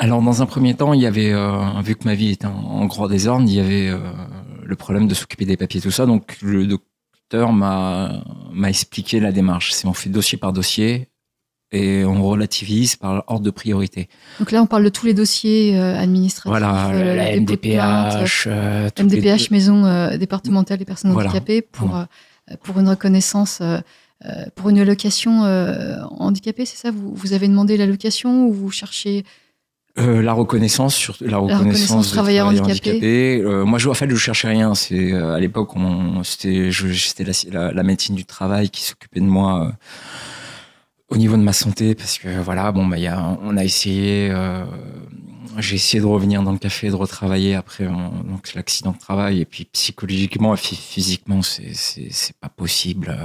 [0.00, 2.52] Alors dans un premier temps, il y avait, euh, vu que ma vie était en,
[2.56, 3.98] en grand désordre, il y avait euh,
[4.64, 6.06] le problème de s'occuper des papiers, tout ça.
[6.06, 9.72] Donc le docteur m'a m'a expliqué la démarche.
[9.72, 11.08] C'est on fait dossier par dossier
[11.72, 14.08] et on relativise par ordre de priorité.
[14.38, 16.48] Donc là, on parle de tous les dossiers euh, administratifs.
[16.48, 21.28] Voilà, la plainte, MDPH, les- MDPH, maison départementale des personnes Voilà.
[21.30, 22.08] handicapées, pour, Voilà.
[22.62, 23.60] pour une reconnaissance,
[24.54, 25.42] pour une allocation
[26.18, 26.90] handicapée, c'est ça?
[26.90, 29.24] Vous, vous avez demandé l'allocation ou vous cherchez
[29.98, 32.90] Euh, la reconnaissance, surtout la reconnaissance, reconnaissance de travailleur travailleur handicapé.
[32.90, 33.40] handicapé.
[33.42, 34.74] Euh, moi, je, en fait, je cherchais rien.
[34.74, 39.20] C'est euh, à l'époque, on, c'était, c'était la, la, la médecine du travail qui s'occupait
[39.20, 39.72] de moi euh,
[41.08, 43.64] au niveau de ma santé, parce que voilà, bon, bah, il y a, on a
[43.64, 44.28] essayé.
[44.30, 44.64] euh,
[45.58, 47.90] j'ai essayé de revenir dans le café, de retravailler après euh,
[48.24, 53.16] donc l'accident de travail, et puis psychologiquement et phy- physiquement, c'est, c'est, c'est pas possible.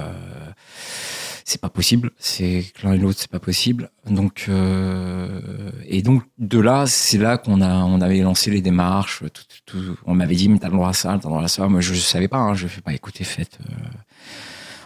[1.46, 2.12] C'est pas possible.
[2.18, 3.90] C'est l'un et l'autre, c'est pas possible.
[4.10, 9.24] Donc euh, et donc de là, c'est là qu'on a on avait lancé les démarches.
[9.34, 11.48] Tout, tout- on m'avait dit mais t'as le droit à ça, t'as le droit à
[11.48, 11.68] ça.
[11.68, 12.38] Moi je savais pas.
[12.38, 12.94] Hein, je fais pas.
[12.94, 13.58] Écoutez, faites.
[13.70, 13.74] euh,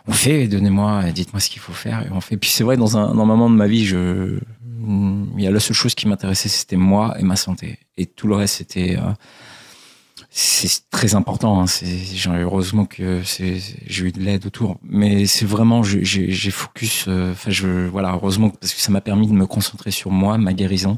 [0.08, 0.48] on fait.
[0.48, 2.38] Donnez-moi, dites-moi ce qu'il faut faire et on fait.
[2.38, 4.40] Puis c'est vrai dans un dans un moment de ma vie, je
[5.38, 7.80] il y a la seule chose qui m'intéressait, c'était moi et ma santé.
[7.98, 9.12] Et tout le reste, c'était euh,
[10.30, 11.62] c'est très important.
[11.62, 11.66] Hein.
[12.28, 17.06] Heureusement que j'ai eu de l'aide autour, mais c'est vraiment j'ai- focus.
[17.08, 20.38] euh, Enfin, je voilà, heureusement parce que ça m'a permis de me concentrer sur moi,
[20.38, 20.98] ma guérison,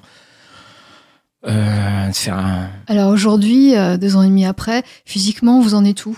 [1.48, 2.70] euh, de faire un.
[2.88, 6.18] Alors aujourd'hui, euh, deux ans et demi après, physiquement, vous en êtes où?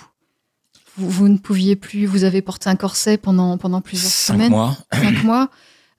[0.98, 4.52] Vous, vous ne pouviez plus, vous avez porté un corset pendant, pendant plusieurs cinq semaines,
[4.52, 4.76] mois.
[4.92, 5.50] cinq mois.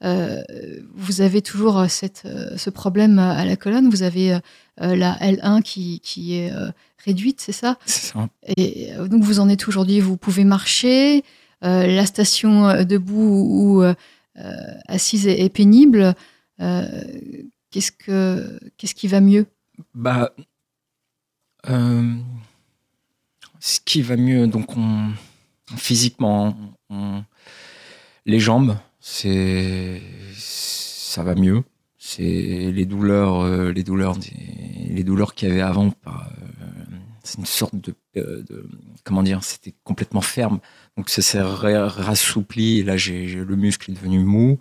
[0.05, 0.43] Euh,
[0.95, 3.88] vous avez toujours euh, cette, euh, ce problème à la colonne.
[3.91, 4.38] Vous avez
[4.79, 6.51] la L1 qui, qui est
[7.05, 7.79] réduite, c'est ça?
[7.87, 8.29] C'est ça.
[8.57, 11.23] Et donc vous en êtes aujourd'hui Vous pouvez marcher.
[11.61, 13.45] la station debout
[13.83, 13.85] ou
[14.88, 16.15] assise est, est pénible.
[16.59, 19.47] Qu'est-ce que qu'est-ce qui va mieux?
[19.95, 20.33] Bah,
[21.69, 22.15] euh,
[23.61, 25.11] ce qui va mieux, donc on,
[25.77, 26.57] physiquement,
[26.91, 27.23] on-
[28.27, 30.01] les jambes, c'est,
[30.35, 31.65] ça va mieux.
[31.99, 32.23] C'est
[32.73, 34.17] les douleurs, euh, les douleurs,
[34.88, 35.93] les douleurs qu'il y avait avant.
[36.07, 36.11] euh,
[37.25, 38.69] c'est une sorte de, euh, de-
[39.05, 40.61] comment dire, c'était complètement ferme.
[40.97, 42.79] Donc ça s'est ra- rassoupli.
[42.81, 44.59] Et là, j'ai le muscle est devenu mou.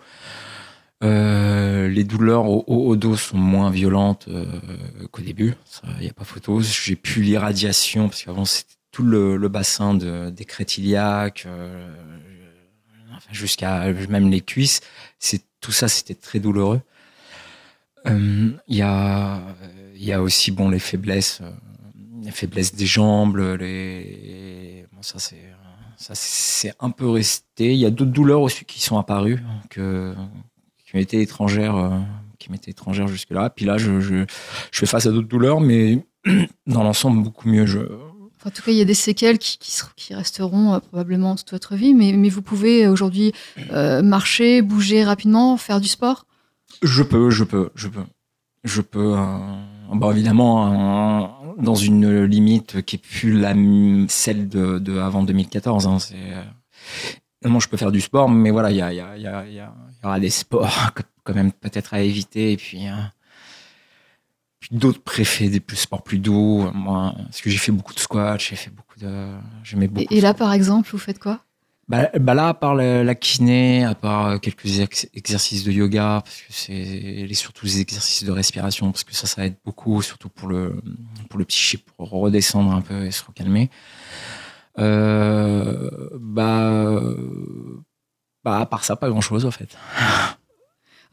[1.01, 4.29] Les douleurs au, au, au dos sont moins violentes
[5.11, 5.55] qu'au début,
[5.97, 6.61] il n'y a pas photo.
[6.61, 11.69] J'ai pu l'irradiation, parce qu'avant c'était tout le, bassin de, des crêtes iliaques, enfin,
[13.31, 14.81] jusqu'à même les cuisses.
[15.19, 16.81] C'est Tout ça, c'était très douloureux.
[18.07, 19.41] Euh, Il y, a,
[19.95, 21.51] y a aussi bon, les faiblesses, euh,
[22.23, 24.85] les faiblesses des jambes, les...
[24.91, 25.53] Bon, ça c'est
[25.97, 27.73] ça c'est un peu resté.
[27.73, 30.15] Il y a d'autres douleurs aussi qui sont apparues que
[30.85, 31.99] qui m'étaient étrangères, euh,
[32.39, 33.51] qui m'étaient étrangères jusque-là.
[33.51, 34.25] Puis là, je, je,
[34.71, 35.99] je fais face à d'autres douleurs, mais
[36.67, 37.65] dans l'ensemble beaucoup mieux.
[37.67, 37.79] Je,
[38.45, 41.93] En tout cas, il y a des séquelles qui, resteront euh, probablement toute votre vie,
[41.93, 43.33] mais, vous pouvez euh, aujourd'hui
[43.71, 46.25] euh, marcher, bouger rapidement, faire du sport?
[46.81, 48.03] je peux, je peux, je peux,
[48.63, 49.15] je peux.
[49.93, 51.27] bon, évidemment, euh,
[51.61, 53.53] dans une limite qui est plus la
[54.07, 55.87] celle de, avant 2014.
[55.87, 55.97] Hein,
[57.43, 59.61] non, je peux faire du sport, mais voilà, il y
[60.03, 60.91] aura des sports
[61.23, 62.79] quand même peut-être à éviter, et puis.
[62.79, 62.87] puis
[64.69, 66.69] d'autres préfets, des plus sports plus doux.
[66.73, 70.13] Moi, parce que j'ai fait beaucoup de squats, j'ai fait beaucoup de, j'aimais beaucoup.
[70.13, 71.39] Et, et là, par exemple, vous faites quoi?
[71.87, 75.71] Bah, bah là, à part la, la kiné, à part euh, quelques ex- exercices de
[75.71, 79.55] yoga, parce que c'est et surtout les exercices de respiration, parce que ça, ça aide
[79.65, 80.81] beaucoup, surtout pour le
[81.29, 83.69] pour le psyché, pour redescendre un peu et se recalmer.
[84.79, 87.01] Euh, bah,
[88.43, 89.75] bah, à part ça, pas grand chose en fait.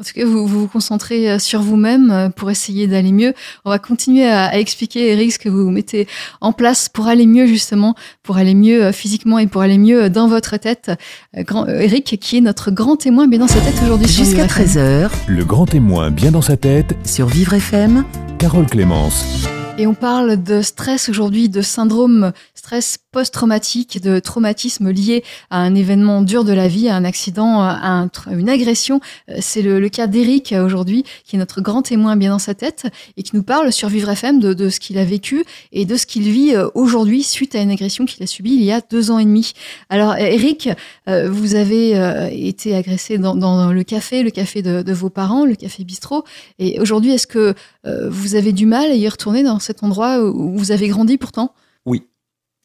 [0.01, 3.35] En tout cas, vous vous, vous concentrez euh, sur vous-même euh, pour essayer d'aller mieux.
[3.65, 6.07] On va continuer à, à expliquer, Eric, ce que vous mettez
[6.41, 10.09] en place pour aller mieux, justement, pour aller mieux euh, physiquement et pour aller mieux
[10.09, 10.93] dans votre tête.
[11.39, 14.07] Grand, Eric, qui est notre grand témoin, bien dans sa tête aujourd'hui.
[14.07, 15.09] sur Jusqu'à Vivre FM.
[15.09, 18.05] 13h Le grand témoin bien dans sa tête, sur Vivre FM.
[18.39, 19.49] Carole Clémence.
[19.79, 22.33] Et on parle de stress aujourd'hui, de syndrome
[22.69, 27.63] stress post-traumatique, de traumatisme lié à un événement dur de la vie, à un accident,
[27.63, 29.01] à une agression.
[29.31, 32.53] Euh, C'est le, cas d'Eric euh, aujourd'hui, qui est notre grand témoin bien dans sa
[32.53, 35.97] tête et qui nous parle sur Vivre FM de, ce qu'il a vécu et de
[35.97, 38.83] ce qu'il vit euh, aujourd'hui suite à une agression qu'il a subie il y a
[38.83, 39.53] deux ans et demi.
[39.89, 40.69] Alors Eric,
[41.07, 41.93] vous avez
[42.33, 46.25] été agressé dans, le café, le café de, vos parents, le café bistrot.
[46.59, 47.55] Et aujourd'hui, est-ce que
[47.85, 51.55] vous avez du mal à y retourner dans cet endroit où vous avez grandi pourtant?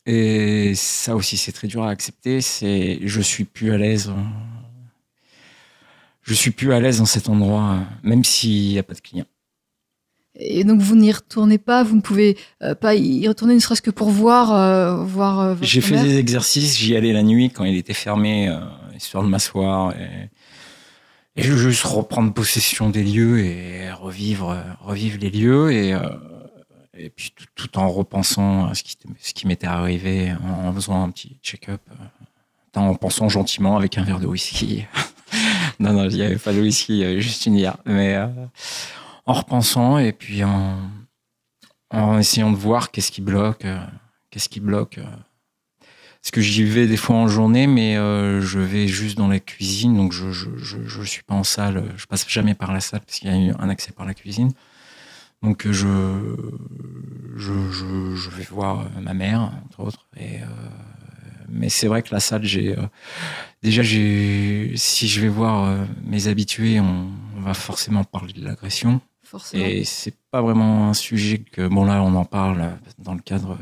[0.05, 2.41] Et ça aussi, c'est très dur à accepter.
[2.41, 4.09] C'est, je suis plus à l'aise.
[4.09, 4.21] euh,
[6.23, 8.99] Je suis plus à l'aise dans cet endroit, euh, même s'il n'y a pas de
[9.01, 9.25] clients.
[10.35, 13.83] Et donc vous n'y retournez pas, vous ne pouvez euh, pas y retourner ne serait-ce
[13.83, 17.51] que pour voir, euh, voir euh, votre J'ai fait des exercices, j'y allais la nuit
[17.51, 18.51] quand il était fermé,
[18.95, 20.31] histoire de m'asseoir et,
[21.35, 25.99] et juste reprendre possession des lieux et revivre, revivre les lieux et, euh,
[26.97, 31.09] et puis tout, en repensant à ce qui, ce qui m'était arrivé, en, faisant un
[31.09, 34.85] petit check-up, euh, en pensant gentiment avec un verre de whisky.
[35.79, 37.77] non, non, il n'y avait pas de whisky, il y avait juste une bière.
[37.85, 38.27] Mais euh,
[39.25, 40.77] en repensant et puis en,
[41.89, 43.79] en essayant de voir qu'est-ce qui bloque, euh,
[44.29, 44.99] qu'est-ce qui bloque.
[46.21, 49.97] Parce que j'y vais des fois en journée, mais je vais juste dans la cuisine,
[49.97, 53.01] donc je je, je je suis pas en salle, je passe jamais par la salle
[53.01, 54.53] parce qu'il y a eu un accès par la cuisine.
[55.43, 55.87] Donc euh, je
[57.35, 60.07] je je, je vais voir euh, ma mère entre autres.
[60.17, 60.45] Et euh,
[61.49, 62.81] mais c'est vrai que la salle, j'ai euh,
[63.61, 68.43] déjà j'ai si je vais voir euh, mes habitués, on, on va forcément parler de
[68.43, 69.01] l'agression.
[69.23, 69.65] forcément.
[69.65, 73.57] Et c'est pas vraiment un sujet que bon là on en parle dans le cadre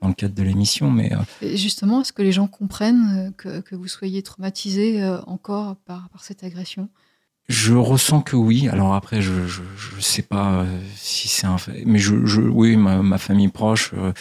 [0.00, 3.76] dans le cadre de l'émission, mais Et justement, est-ce que les gens comprennent que, que
[3.76, 6.88] vous soyez traumatisé encore par, par cette agression?
[7.48, 8.68] Je ressens que oui.
[8.68, 12.40] Alors après, je je, je sais pas euh, si c'est un fait, mais je, je
[12.40, 14.12] oui ma, ma famille proche euh,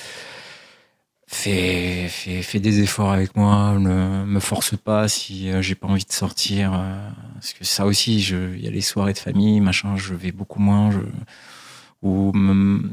[1.27, 5.87] fait, fait fait des efforts avec moi, ne me force pas si euh, j'ai pas
[5.87, 6.71] envie de sortir,
[7.35, 10.59] parce que ça aussi, il y a les soirées de famille, machin, je vais beaucoup
[10.59, 10.91] moins.
[10.91, 10.99] Je,
[12.01, 12.31] ou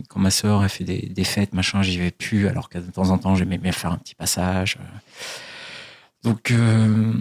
[0.09, 2.91] quand ma sœur a fait des, des fêtes, machin, j'y vais plus, alors que de
[2.91, 4.79] temps en temps, j'aimais bien faire un petit passage.
[6.23, 7.15] Donc, euh,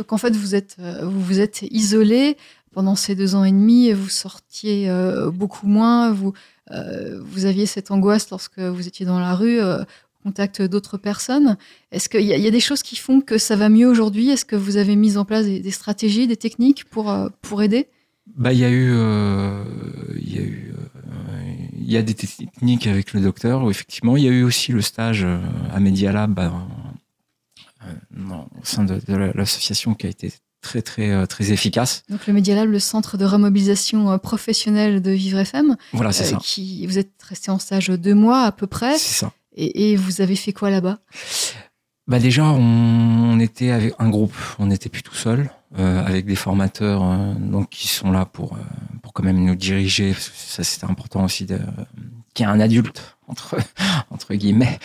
[0.00, 2.38] Donc en fait, vous êtes, euh, vous vous êtes isolé
[2.72, 3.92] pendant ces deux ans et demi.
[3.92, 6.10] Vous sortiez euh, beaucoup moins.
[6.10, 6.32] Vous,
[6.70, 9.84] euh, vous aviez cette angoisse lorsque vous étiez dans la rue, au
[10.22, 11.58] contact d'autres personnes.
[11.92, 14.30] Est-ce qu'il y, y a des choses qui font que ça va mieux aujourd'hui?
[14.30, 17.88] Est-ce que vous avez mis en place des, stratégies, des techniques pour pour aider?
[18.36, 18.94] Bah, il y a eu,
[20.16, 20.42] il y a
[21.74, 23.68] il y a des techniques avec le docteur.
[23.68, 25.26] Effectivement, il y a eu aussi le stage
[25.74, 26.52] à Media Lab bah,
[28.14, 32.02] non, au sein de, de la- l'association qui a été très très euh, très efficace.
[32.10, 36.24] Donc le Media Lab, le centre de remobilisation euh, professionnelle de Vivre FM, Voilà, c'est
[36.24, 36.38] euh, ça.
[36.42, 39.32] qui vous êtes resté en stage deux mois à peu près, C'est ça.
[39.56, 40.98] et, et vous avez fait quoi là-bas?
[42.06, 42.60] Bah déjà, on,
[43.32, 44.34] on était avec un groupe.
[44.58, 45.48] On n'était plus tout seul.
[45.78, 48.60] Euh, avec des formateurs euh, donc qui sont là pour euh,
[49.02, 50.14] pour quand même nous diriger.
[50.14, 51.58] Ça c'était important aussi de
[52.34, 53.56] qu'il y ait un adulte entre
[54.10, 54.78] entre guillemets,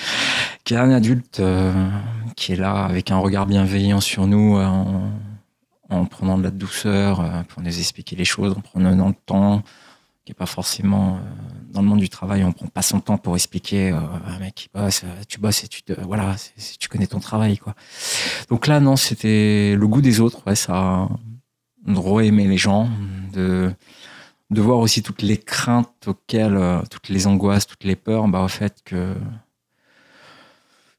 [0.64, 1.90] qu'il y ait un adulte euh,
[2.36, 4.58] qui est là avec un regard bienveillant sur nous.
[4.58, 5.12] En,
[5.90, 9.64] en prenant de la douceur euh, pour nous expliquer les choses, en prenant le temps,
[10.26, 11.20] qui est pas forcément euh,
[11.72, 14.56] dans le monde du travail, on prend pas son temps pour expliquer euh, un mec
[14.56, 16.36] qui bosse, euh, tu bosses et tu te, voilà,
[16.80, 17.76] tu connais ton travail quoi.
[18.50, 21.08] Donc là non, c'était le goût des autres, ouais, ça
[21.86, 22.90] de re-aimer les gens,
[23.34, 23.72] de
[24.52, 28.42] de voir aussi toutes les craintes auxquelles, euh, toutes les angoisses, toutes les peurs, bah
[28.42, 29.16] au fait que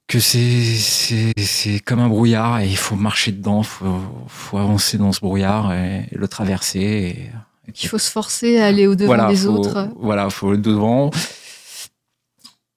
[0.06, 4.98] que c'est c'est c'est comme un brouillard et il faut marcher dedans, faut faut avancer
[4.98, 7.30] dans ce brouillard et, le traverser
[7.68, 9.88] et Il faut se forcer à aller au-devant voilà, des faut, autres.
[9.98, 11.10] Voilà, faut le devant.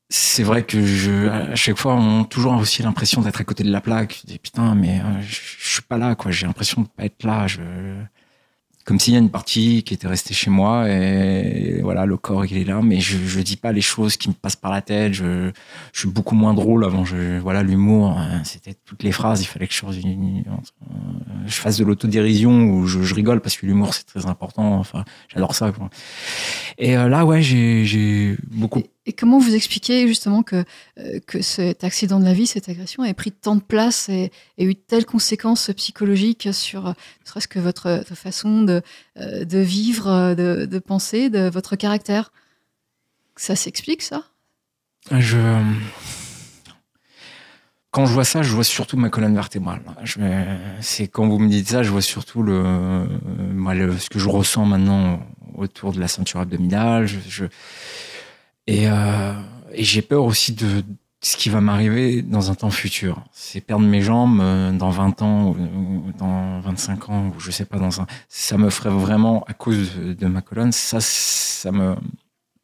[0.10, 3.64] C'est vrai que je, à chaque fois, on a toujours aussi l'impression d'être à côté
[3.64, 4.22] de la plaque.
[4.22, 6.32] Je dis putain, mais euh, je, je suis pas là, quoi.
[6.32, 7.46] J'ai l'impression de pas être là.
[7.46, 7.60] Je,
[8.90, 12.44] comme s'il y a une partie qui était restée chez moi et voilà, le corps
[12.48, 14.82] il est là, mais je, je dis pas les choses qui me passent par la
[14.82, 15.14] tête.
[15.14, 15.52] Je,
[15.94, 17.06] je suis beaucoup moins drôle avant.
[17.06, 19.44] Je, voilà, l'humour, hein, c'était toutes les phrases.
[19.44, 20.56] Il fallait que je, euh,
[21.46, 24.80] je fasse de l'autodérision ou je, je rigole parce que l'humour c'est très important.
[24.80, 25.72] Enfin, j'adore ça.
[25.72, 25.92] Quoi.
[26.80, 28.82] Et euh, là, ouais, j'ai beaucoup.
[29.10, 30.64] Et, comment vous expliquez justement que,
[31.00, 34.32] euh, que cet accident de la vie, cette agression, ait pris tant de place et,
[34.58, 36.94] et eu telles conséquences psychologiques sur euh,
[37.26, 38.82] serait-ce que votre, votre façon de,
[39.18, 42.32] euh, vivre, euh, de, penser, de votre caractère?
[43.36, 44.24] Ça s'explique, ça?
[45.12, 45.38] Je,
[47.92, 49.82] quand je vois ça, je vois surtout ma colonne vertébrale.
[50.82, 54.30] C'est quand vous me dites ça, je vois surtout le, euh, le, ce que je
[54.30, 55.22] ressens maintenant
[55.56, 57.08] autour de la ceinture abdominale.
[58.70, 59.34] Et, euh,
[59.74, 60.84] et j'ai peur aussi de
[61.22, 63.24] ce qui va m'arriver dans un temps futur.
[63.32, 67.66] C'est perdre mes jambes euh, dans 20 ans ou dans 25 ans ou je sais
[67.66, 70.72] pas dans un, ça me ferait vraiment à cause de, ma colonne.
[70.72, 71.96] Ça, ça me,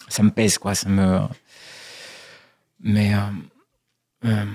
[0.08, 0.76] ça me pèse quoi.
[0.76, 1.22] Ça me,
[2.82, 3.14] mais
[4.26, 4.46] euh,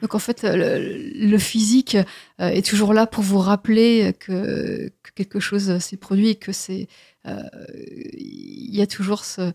[0.00, 1.96] Donc en fait, le, physique
[2.38, 6.86] est toujours là pour vous rappeler que, que quelque chose s'est produit et que c'est
[7.26, 9.52] il y a toujours ce,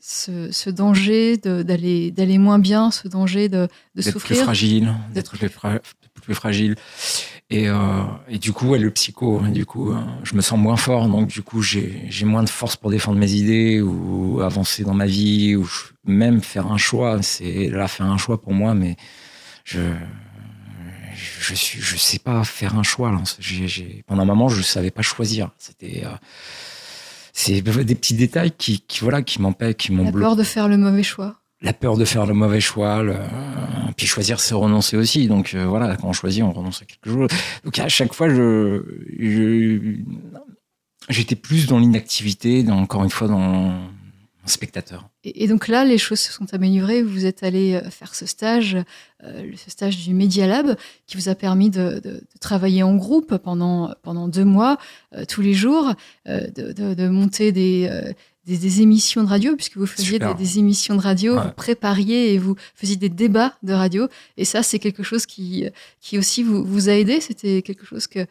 [0.00, 4.42] ce, ce danger d'aller d'aller moins bien, ce danger de, de d'être plus souffrir.
[4.44, 5.78] fragile, D'être plus, fra-
[6.22, 6.76] plus fragile.
[7.50, 10.58] Et, euh, et du coup, ouais, le psycho, hein, du coup, euh, je me sens
[10.58, 14.82] moins fort, donc du coup, j'ai moins de force pour défendre mes idées ou avancer
[14.82, 15.68] dans ma vie ou
[16.04, 17.20] même faire un choix.
[17.22, 18.96] C'est là faire un choix pour moi, mais
[19.64, 19.78] je
[21.40, 23.12] je suis je sais pas faire un choix.
[23.12, 23.22] Là.
[24.06, 25.50] Pendant un moment, je savais pas choisir.
[25.58, 26.08] C'était euh,
[27.36, 30.68] c'est des petits détails qui, qui voilà qui m'empêchent, qui m'ont La peur de faire
[30.68, 31.40] le mauvais choix.
[31.60, 33.16] la peur de faire le mauvais choix, le-
[33.96, 35.26] puis choisir c'est renoncer aussi.
[35.26, 37.28] Donc euh, voilà, quand on choisit, on renonce à quelque chose.
[37.64, 38.82] Donc à chaque fois, je,
[39.18, 39.96] je-
[41.08, 43.80] j'étais plus dans l'inactivité, dans, encore une fois dans
[44.46, 45.08] spectateur.
[45.24, 47.02] Et, et donc là, les choses se sont améliorées.
[47.02, 48.76] Vous êtes allé euh, faire ce stage,
[49.22, 50.76] euh, ce stage du Media Lab,
[51.06, 54.78] qui vous a permis de, de- de travailler en groupe pendant, pendant deux mois,
[55.14, 55.92] euh, tous les jours,
[56.28, 58.12] euh, de, monter des, euh,
[58.46, 61.42] des, des émissions de radio, puisque vous faisiez des, émissions de radio, Ouais.
[61.44, 64.08] vous prépariez et vous faisiez des débats de radio.
[64.36, 65.66] Et ça, c'est quelque chose qui,
[66.00, 67.20] qui aussi vous, vous a aidé.
[67.20, 68.26] C'était quelque chose que,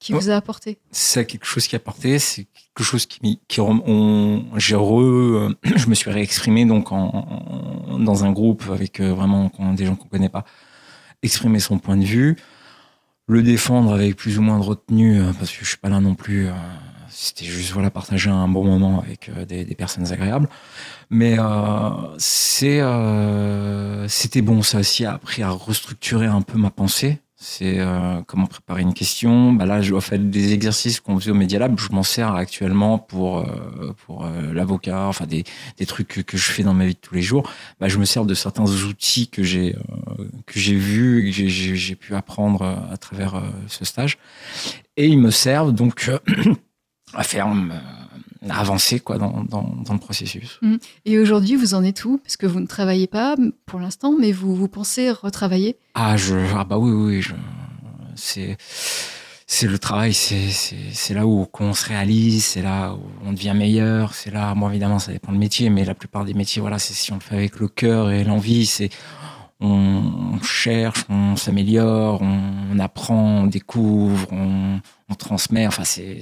[0.00, 0.78] qui vous a apporté?
[0.90, 5.86] C'est quelque chose qui a porté, c'est quelque chose qui, qui on, j'ai re, je
[5.86, 10.30] me suis réexprimé donc en, dans un groupe avec euh, vraiment des gens qu'on connaît
[10.30, 10.44] pas,
[11.22, 12.36] exprimer son point de vue,
[13.28, 16.00] le défendre avec plus ou moins de retenue euh, parce que je suis pas là
[16.00, 16.48] non plus.
[16.48, 16.52] euh,
[17.12, 20.48] c'était juste voilà partager un bon moment avec des, des personnes agréables,
[21.10, 26.70] mais euh, c'est euh, c'était bon ça aussi a appris à restructurer un peu ma
[26.70, 27.18] pensée.
[27.42, 29.54] C'est euh, comment préparer une question.
[29.54, 31.78] Bah là, je dois faire des exercices qu'on faisait au Media Lab.
[31.80, 35.44] Je m'en sers actuellement pour euh, pour euh, l'avocat, enfin des
[35.78, 37.50] des trucs que, que je fais dans ma vie de tous les jours.
[37.80, 41.94] Bah, je me sers de certains outils que j'ai euh, que j'ai vus que j'ai-
[41.96, 44.18] pu apprendre euh, à travers euh, ce stage.
[44.98, 46.10] Et ils me servent donc
[47.14, 47.48] à faire
[48.48, 50.60] avancer quoi dans, dans dans le processus.
[51.04, 52.18] Et aujourd'hui, vous en êtes où?
[52.18, 55.76] Parce que vous ne travaillez pas pour l'instant, mais vous, vous pensez retravailler?
[55.94, 57.34] Ah, je, ah bah oui, oui, je,
[58.14, 58.56] c'est,
[59.46, 63.32] c'est le travail, c'est, c'est, c'est là où on se réalise, c'est là où on
[63.32, 66.60] devient meilleur, c'est là, moi évidemment, ça dépend du métier, mais la plupart des métiers,
[66.60, 68.90] voilà, c'est si on le fait avec le cœur et l'envie, c'est,
[69.60, 72.40] on, on cherche, on s'améliore, on,
[72.72, 76.20] on apprend, on découvre, on, on transmet, enfin, c'est,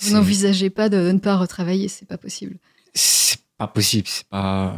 [0.00, 2.56] Vous n'envisagez pas de, ne pas retravailler, c'est pas possible.
[2.94, 4.74] c'est pas possible, c'est pas,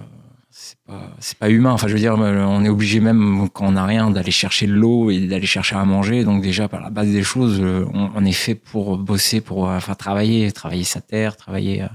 [0.50, 1.70] c'est pas c'est pas humain.
[1.72, 4.72] Enfin, je veux dire, on est obligé même quand on n'a rien d'aller chercher de
[4.72, 6.24] l'eau et d'aller chercher à manger.
[6.24, 9.94] Donc déjà par la base des choses, on, on est fait pour bosser, pour enfin
[9.94, 11.86] travailler, travailler sa terre, travailler.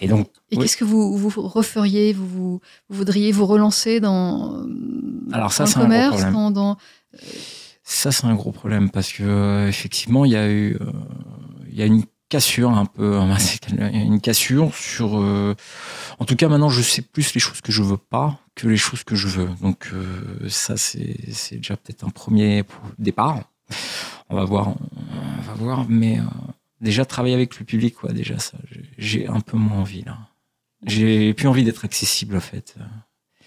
[0.00, 0.28] Et donc.
[0.50, 4.64] Et qu'est-ce que vous, vous referiez vous, vous, voudriez vous relancer dans,
[5.32, 6.32] Alors ça, c'est le commerce, un gros problème.
[6.34, 6.78] dans, dans-
[7.82, 10.86] Ça, c'est un gros problème parce que euh, effectivement, il y a eu, euh,
[11.72, 13.18] y a une cassure un peu,
[13.80, 15.18] a une cassure sur.
[15.20, 15.54] euh,
[16.18, 18.76] en tout cas, maintenant, je sais plus les choses que je veux pas que les
[18.76, 19.48] choses que je veux.
[19.60, 22.64] Donc euh, ça, c'est c'est déjà peut-être un premier
[22.98, 23.44] départ.
[24.30, 26.22] On va voir, on va voir, mais euh,
[26.80, 28.12] déjà travailler avec le public, quoi.
[28.12, 28.58] Déjà ça,
[28.96, 30.18] j'ai un peu moins envie là.
[30.86, 32.76] J'ai plus envie d'être accessible en fait.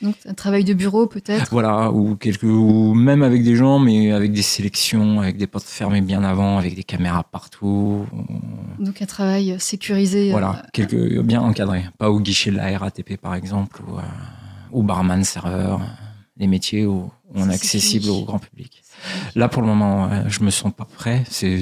[0.01, 1.49] Donc un travail de bureau peut-être?
[1.51, 5.65] Voilà, ou quelques, ou même avec des gens, mais avec des sélections, avec des portes
[5.65, 8.05] fermées bien avant, avec des caméras partout.
[8.79, 10.29] Donc un travail sécurisé.
[10.29, 14.01] euh, Voilà, quelques bien encadrés, pas au guichet de la RATP par exemple, ou euh,
[14.71, 15.85] au barman, serveur, euh,
[16.37, 18.83] les métiers où, on est accessible au grand public.
[19.35, 21.23] Là, pour le moment, je me sens pas prêt.
[21.29, 21.59] C'est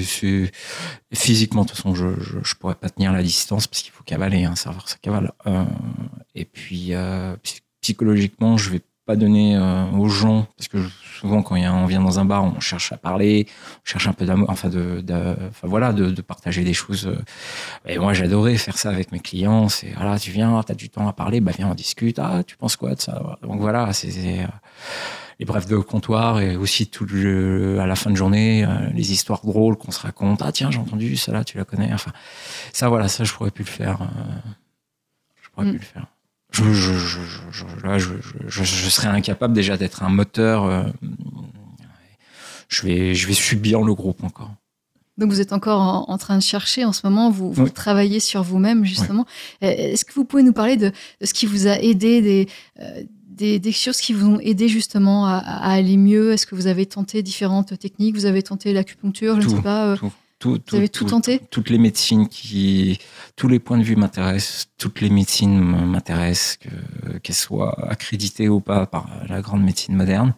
[1.14, 4.02] physiquement, de toute façon, je, je je pourrais pas tenir la distance parce qu'il faut
[4.02, 5.30] cavaler, un serveur, ça cavale.
[5.46, 5.64] Euh,
[6.34, 7.36] et puis euh,
[7.80, 10.78] psychologiquement, je vais pas donner euh, aux gens parce que
[11.18, 13.80] souvent quand il y a, on vient dans un bar, on cherche à parler, on
[13.84, 17.06] cherche un peu d'amour, enfin de, de- enfin voilà, de, de partager des choses.
[17.08, 17.18] euh.
[17.86, 19.68] Et moi, j'adorais faire ça avec mes clients.
[19.68, 22.18] C'est voilà, tu viens, t'as du temps à parler, bah viens, on discute.
[22.20, 24.08] Ah, tu penses quoi de ça Donc voilà, c'est
[24.42, 24.46] euh,
[25.40, 29.10] les brefs de comptoir et aussi tout le, à la fin de journée, euh, les
[29.12, 30.40] histoires drôles qu'on se raconte.
[30.42, 31.92] Ah tiens, j'ai entendu ça là, tu la connais.
[31.92, 32.12] Enfin,
[32.72, 33.98] ça voilà, ça je pourrais plus le faire.
[35.42, 35.70] je pourrais Mm.
[35.70, 36.06] plus le faire.
[36.52, 36.92] Je, je,
[37.50, 38.08] je, là, je,
[38.48, 40.64] je, serais incapable déjà d'être un moteur.
[40.64, 40.82] euh,
[42.68, 44.52] je vais, je vais subir le groupe encore.
[45.18, 47.70] Donc vous êtes encore en, en train de chercher en ce moment, vous, vous Oui.
[47.72, 49.26] travaillez sur vous-même justement.
[49.62, 50.90] Euh, Est-ce que vous pouvez nous parler de,
[51.20, 52.48] de ce qui vous a aidé, des,
[52.80, 56.32] euh, des, des choses qui vous ont aidé justement à, à aller mieux?
[56.32, 58.14] Est-ce que vous avez tenté différentes techniques?
[58.14, 59.86] Vous avez tenté l'acupuncture, je ne sais pas.
[59.88, 60.12] euh, tout.
[60.40, 62.98] Tout, Vous avez tout tenté Toutes les médecines qui,
[63.36, 68.60] tous les points de vue m'intéressent, toutes les médecines m'intéressent, que- qu'elles soient accréditées ou
[68.60, 70.32] pas par la grande médecine moderne.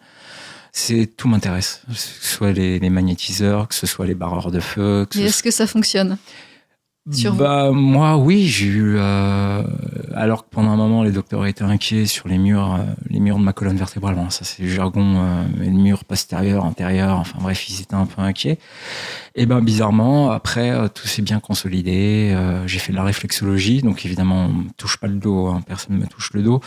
[0.73, 4.59] C'est tout m'intéresse, que ce soit les, les magnétiseurs, que ce soit les barreurs de
[4.59, 5.05] feu.
[5.09, 6.17] Que Mais ce est-ce que ça fonctionne?
[7.33, 8.95] Bah, moi, oui, j'ai eu.
[8.97, 9.61] euh,
[10.15, 13.37] alors que pendant un moment, les docteurs étaient inquiets sur les murs, euh, les murs
[13.37, 14.15] de ma colonne vertébrale.
[14.15, 17.17] Bon, ça, c'est le jargon, euh, mais le mur postérieur, antérieur.
[17.17, 18.57] Enfin bref, ils étaient un peu inquiets.
[19.35, 22.31] Et ben, bizarrement, après, euh, tout s'est bien consolidé.
[22.33, 25.47] Euh, j'ai fait de la réflexologie, donc évidemment, on me touche pas le dos.
[25.47, 26.61] hein, personne me touche le dos.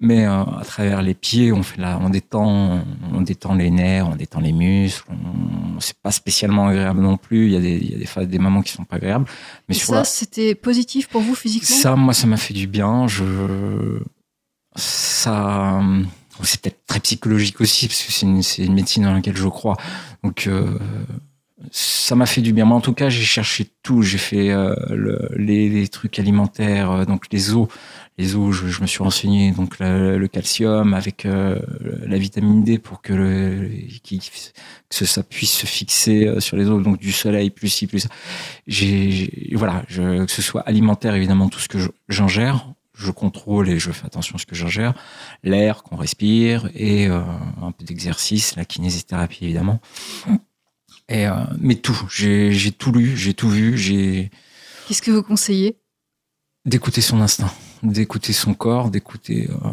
[0.00, 4.06] Mais euh, à travers les pieds, on fait la, on détend, on détend les nerfs,
[4.08, 5.10] on détend les muscles.
[5.10, 7.46] On, c'est pas spécialement agréable non plus.
[7.46, 9.26] Il y a des, il y a des des moments qui sont pas agréables.
[9.68, 11.76] Mais Et sur ça, la- c'était positif pour vous physiquement?
[11.76, 13.08] Ça, moi, ça m'a fait du bien.
[13.08, 13.24] Je,
[14.76, 15.80] ça,
[16.42, 19.48] c'est peut-être très psychologique aussi parce que c'est une, c'est une médecine dans laquelle je
[19.48, 19.76] crois.
[20.22, 20.78] Donc, euh,
[21.70, 22.64] ça m'a fait du bien.
[22.64, 24.02] Moi, en tout cas, j'ai cherché tout.
[24.02, 27.68] J'ai fait euh, le- les, les trucs alimentaires, euh, donc les os.
[28.16, 29.52] Les os, je, je me suis renseigné.
[29.52, 31.60] Donc le, le calcium avec euh,
[32.06, 33.68] la vitamine D pour que, le,
[34.02, 34.18] qui-
[34.88, 36.82] que ça puisse se fixer euh, sur les os.
[36.82, 38.08] Donc du soleil plus ci plus ça.
[39.52, 41.78] Voilà, je, que ce soit alimentaire évidemment tout ce que
[42.08, 44.94] j'ingère, je contrôle et je fais attention à ce que j'ingère,
[45.44, 47.20] l'air qu'on respire et euh,
[47.62, 49.80] un peu d'exercice, la kinésithérapie évidemment.
[51.08, 54.30] Et euh, mais tout, j'ai tout lu, j'ai tout vu, j'ai
[54.86, 55.78] Qu'est-ce que vous conseillez?
[56.64, 57.52] D'écouter son instinct,
[57.82, 59.68] d'écouter son corps, d'écouter, euh,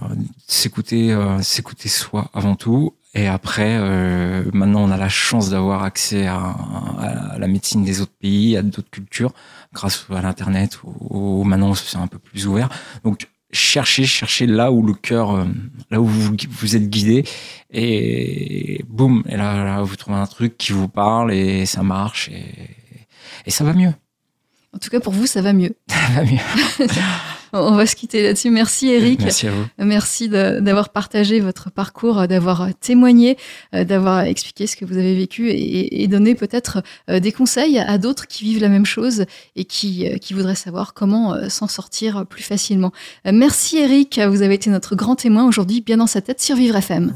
[0.48, 2.96] s'écouter, euh, s'écouter soi avant tout.
[3.14, 8.02] Et après, euh, maintenant, on a la chance d'avoir accès à, à la médecine des
[8.02, 9.34] autres pays, à d'autres cultures,
[9.74, 10.80] grâce à l'internet.
[10.84, 12.70] Ou, ou maintenant, c'est un peu plus ouvert.
[13.04, 15.45] Donc, cherchez, cherchez là où le cœur, euh,
[15.89, 17.24] là où vous, vous êtes guidé,
[17.72, 22.30] et boum, et là, là, vous trouvez un truc qui vous parle et ça marche
[22.30, 22.45] et,
[23.45, 23.93] et ça va mieux.
[24.74, 25.76] En tout cas, pour vous, ça va mieux.
[25.88, 26.38] Ça va mieux.
[27.58, 28.49] On va se quitter là-dessus.
[28.49, 29.22] Merci Eric.
[29.22, 29.66] Merci à vous.
[29.80, 33.38] Merci d'avoir partagé votre parcours, euh, d'avoir témoigné,
[33.74, 37.80] euh, d'avoir expliqué ce que vous avez vécu et, et donné peut-être euh, des conseils
[37.80, 39.26] à d'autres qui vivent la même chose
[39.56, 42.91] et qui, euh, qui voudraient savoir comment euh, s'en sortir plus facilement.
[43.26, 46.56] Euh, Merci Eric, vous avez été notre grand témoin aujourd'hui, bien dans sa tête sur
[46.56, 47.14] Vivre FM.